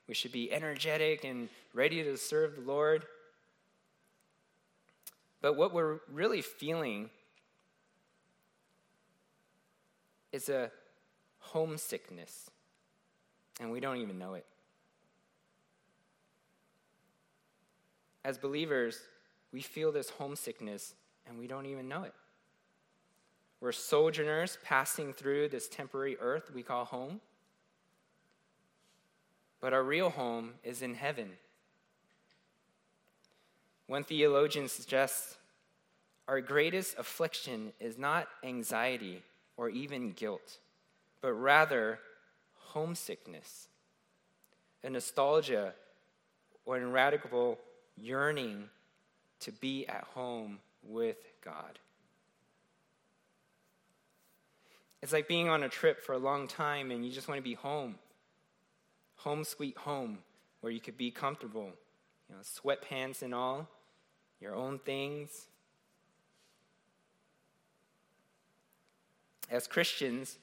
[0.08, 3.06] We should be energetic and ready to serve the Lord.
[5.42, 7.10] But what we're really feeling
[10.32, 10.72] is a
[11.40, 12.50] homesickness,
[13.60, 14.46] and we don't even know it.
[18.24, 19.00] As believers,
[19.54, 20.94] we feel this homesickness,
[21.28, 22.14] and we don't even know it.
[23.60, 27.22] We're sojourners passing through this temporary earth we call home.
[29.60, 31.32] But our real home is in heaven.
[33.88, 35.38] One theologian suggests
[36.28, 39.24] our greatest affliction is not anxiety
[39.58, 40.60] or even guilt,
[41.22, 42.00] but rather
[42.56, 43.68] homesickness,
[44.84, 45.74] a nostalgia
[46.66, 46.84] or an
[47.96, 48.70] yearning
[49.40, 51.80] to be at home with God.
[55.02, 57.44] It's like being on a trip for a long time and you just want to
[57.44, 57.96] be home.
[59.18, 60.20] Home sweet home,
[60.62, 61.72] where you could be comfortable.
[62.30, 63.68] You know, sweatpants and all,
[64.40, 65.48] your own things.
[69.50, 70.38] As Christians,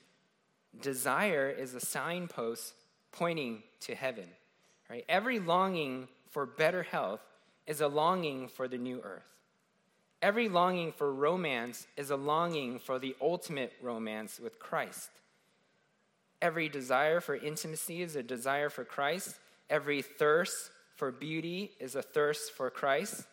[0.80, 2.74] desire is a signpost
[3.10, 4.28] pointing to heaven.
[4.88, 5.04] Right?
[5.08, 7.20] Every longing for better health
[7.66, 9.22] is a longing for the new earth.
[10.22, 15.10] Every longing for romance is a longing for the ultimate romance with Christ.
[16.40, 19.36] Every desire for intimacy is a desire for Christ.
[19.68, 23.24] Every thirst for beauty is a thirst for Christ.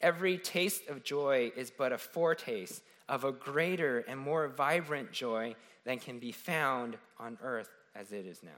[0.00, 5.54] Every taste of joy is but a foretaste of a greater and more vibrant joy
[5.84, 8.50] than can be found on earth as it is now.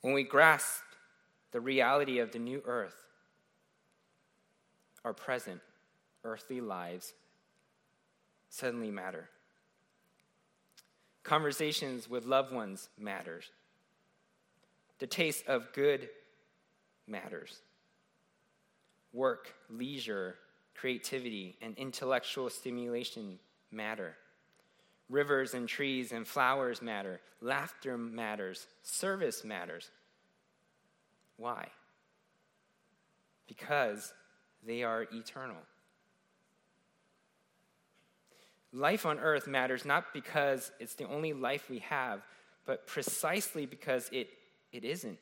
[0.00, 0.82] When we grasp
[1.52, 2.96] the reality of the new earth,
[5.04, 5.60] our present
[6.24, 7.12] earthly lives
[8.48, 9.28] suddenly matter.
[11.22, 13.50] Conversations with loved ones matters.
[14.98, 16.08] The taste of good
[17.06, 17.60] matters.
[19.12, 20.36] Work, leisure,
[20.74, 23.38] creativity, and intellectual stimulation
[23.70, 24.16] matter.
[25.08, 27.20] Rivers and trees and flowers matter.
[27.40, 28.66] Laughter matters.
[28.82, 29.90] Service matters.
[31.36, 31.68] Why?
[33.46, 34.12] Because
[34.66, 35.56] they are eternal.
[38.72, 42.22] Life on earth matters not because it's the only life we have,
[42.66, 44.28] but precisely because it,
[44.72, 45.18] it isn't.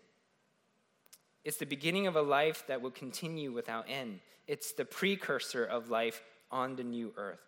[1.44, 4.20] It's the beginning of a life that will continue without end.
[4.46, 7.40] It's the precursor of life on the new earth.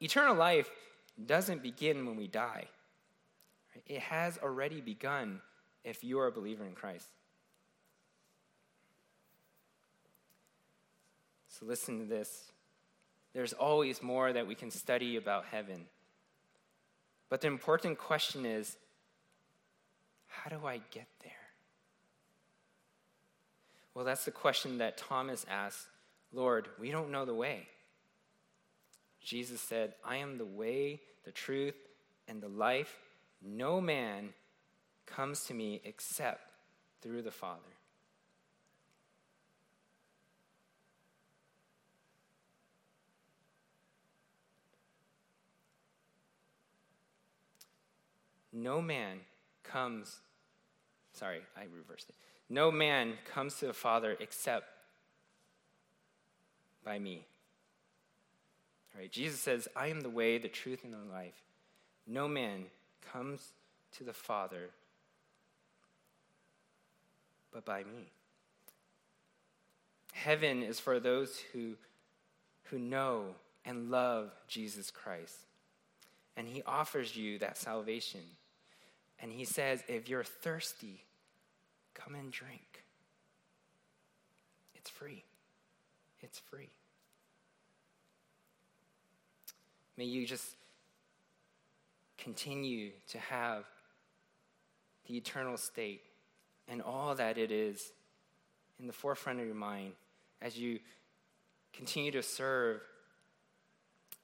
[0.00, 0.70] Eternal life
[1.26, 2.68] doesn't begin when we die,
[3.86, 5.40] it has already begun
[5.84, 7.08] if you are a believer in Christ.
[11.58, 12.52] So listen to this.
[13.34, 15.86] There's always more that we can study about heaven.
[17.28, 18.76] But the important question is
[20.26, 21.32] how do I get there?
[23.94, 25.88] Well, that's the question that Thomas asked
[26.32, 27.66] Lord, we don't know the way.
[29.22, 31.74] Jesus said, I am the way, the truth,
[32.28, 32.98] and the life.
[33.42, 34.30] No man
[35.06, 36.42] comes to me except
[37.00, 37.77] through the Father.
[48.62, 49.20] No man
[49.62, 50.18] comes,
[51.12, 52.16] sorry, I reversed it.
[52.50, 54.66] No man comes to the Father except
[56.84, 57.24] by me.
[58.94, 61.40] All right, Jesus says, I am the way, the truth, and the life.
[62.06, 62.64] No man
[63.12, 63.52] comes
[63.96, 64.70] to the Father
[67.52, 68.10] but by me.
[70.12, 71.74] Heaven is for those who,
[72.64, 73.26] who know
[73.64, 75.36] and love Jesus Christ.
[76.36, 78.20] And he offers you that salvation.
[79.20, 81.04] And he says, if you're thirsty,
[81.94, 82.84] come and drink.
[84.74, 85.24] It's free.
[86.20, 86.70] It's free.
[89.96, 90.54] May you just
[92.16, 93.64] continue to have
[95.06, 96.02] the eternal state
[96.68, 97.92] and all that it is
[98.78, 99.92] in the forefront of your mind
[100.40, 100.78] as you
[101.72, 102.80] continue to serve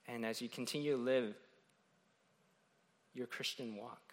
[0.06, 1.34] and as you continue to live
[3.14, 4.03] your Christian walk.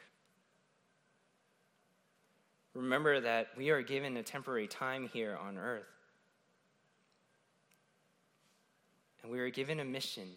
[2.74, 5.84] Remember that we are given a temporary time here on earth.
[9.24, 10.28] And we are given a mission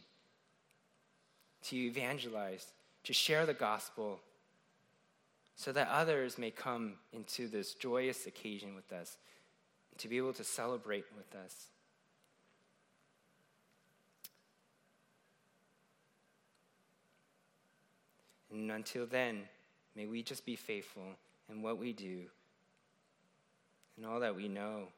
[1.65, 2.67] to evangelize,
[3.05, 4.21] to share the gospel,
[5.57, 9.17] so that others may come into this joyous occasion with us,
[9.99, 11.69] to be able to celebrate with us.
[18.53, 19.43] And until then,
[19.97, 21.17] may we just be faithful
[21.51, 22.23] in what we do
[23.97, 24.89] and all that we know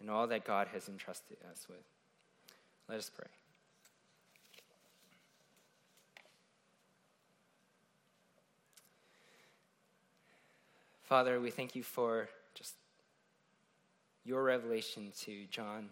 [0.00, 1.84] and all that God has entrusted us with.
[2.88, 3.26] Let us pray.
[11.02, 12.74] Father, we thank you for just
[14.24, 15.90] your revelation to John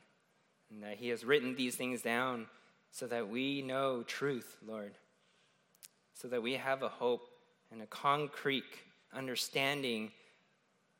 [0.70, 2.46] and that he has written these things down
[2.90, 4.94] so that we know truth, Lord,
[6.14, 7.28] so that we have a hope
[7.70, 8.64] and a concrete
[9.14, 10.12] understanding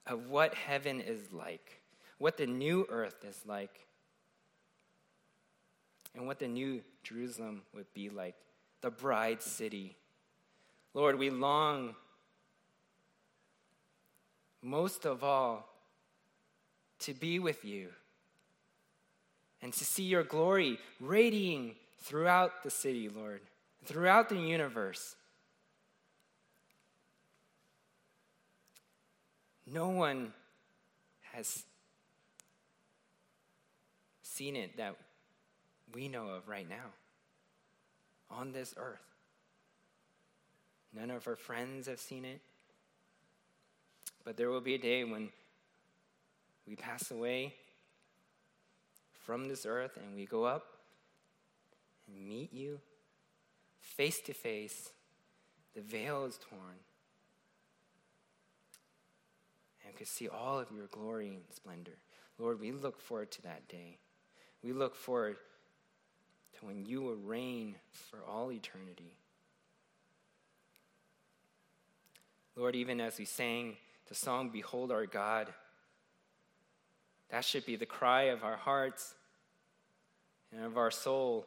[0.07, 1.81] of what heaven is like,
[2.19, 3.87] what the new earth is like,
[6.15, 8.35] and what the new Jerusalem would be like,
[8.81, 9.97] the bride city.
[10.93, 11.95] Lord, we long
[14.63, 15.69] most of all
[17.01, 17.89] to be with you
[19.61, 23.41] and to see your glory radiating throughout the city, Lord,
[23.85, 25.17] throughout the universe.
[29.67, 30.33] No one
[31.33, 31.65] has
[34.23, 34.97] seen it that
[35.95, 36.93] we know of right now
[38.31, 38.99] on this earth.
[40.93, 42.41] None of our friends have seen it.
[44.25, 45.31] But there will be a day when
[46.67, 47.55] we pass away
[49.25, 50.65] from this earth and we go up
[52.07, 52.81] and meet you
[53.81, 54.91] face to face.
[55.75, 56.79] The veil is torn.
[59.95, 61.97] And can see all of your glory and splendor.
[62.37, 63.99] Lord, we look forward to that day.
[64.61, 65.37] We look forward
[66.59, 69.17] to when you will reign for all eternity.
[72.57, 73.77] Lord, even as we sang
[74.09, 75.55] the song, Behold Our God.
[77.31, 79.15] That should be the cry of our hearts
[80.51, 81.47] and of our soul.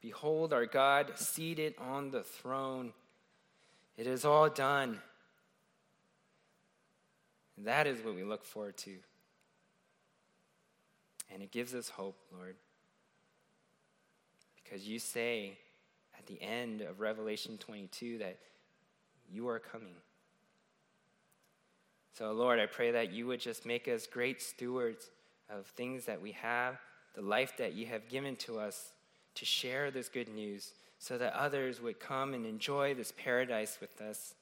[0.00, 2.92] Behold our God seated on the throne.
[3.96, 5.00] It is all done.
[7.64, 8.96] That is what we look forward to.
[11.32, 12.56] And it gives us hope, Lord.
[14.62, 15.58] Because you say
[16.18, 18.38] at the end of Revelation 22 that
[19.32, 19.94] you are coming.
[22.12, 25.10] So, Lord, I pray that you would just make us great stewards
[25.48, 26.78] of things that we have,
[27.14, 28.92] the life that you have given to us
[29.36, 34.00] to share this good news so that others would come and enjoy this paradise with
[34.00, 34.34] us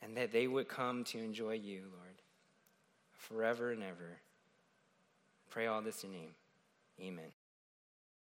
[0.00, 2.13] and that they would come to enjoy you, Lord,
[3.28, 4.20] forever and ever.
[5.50, 6.34] Pray all this in name.
[7.00, 7.32] Amen.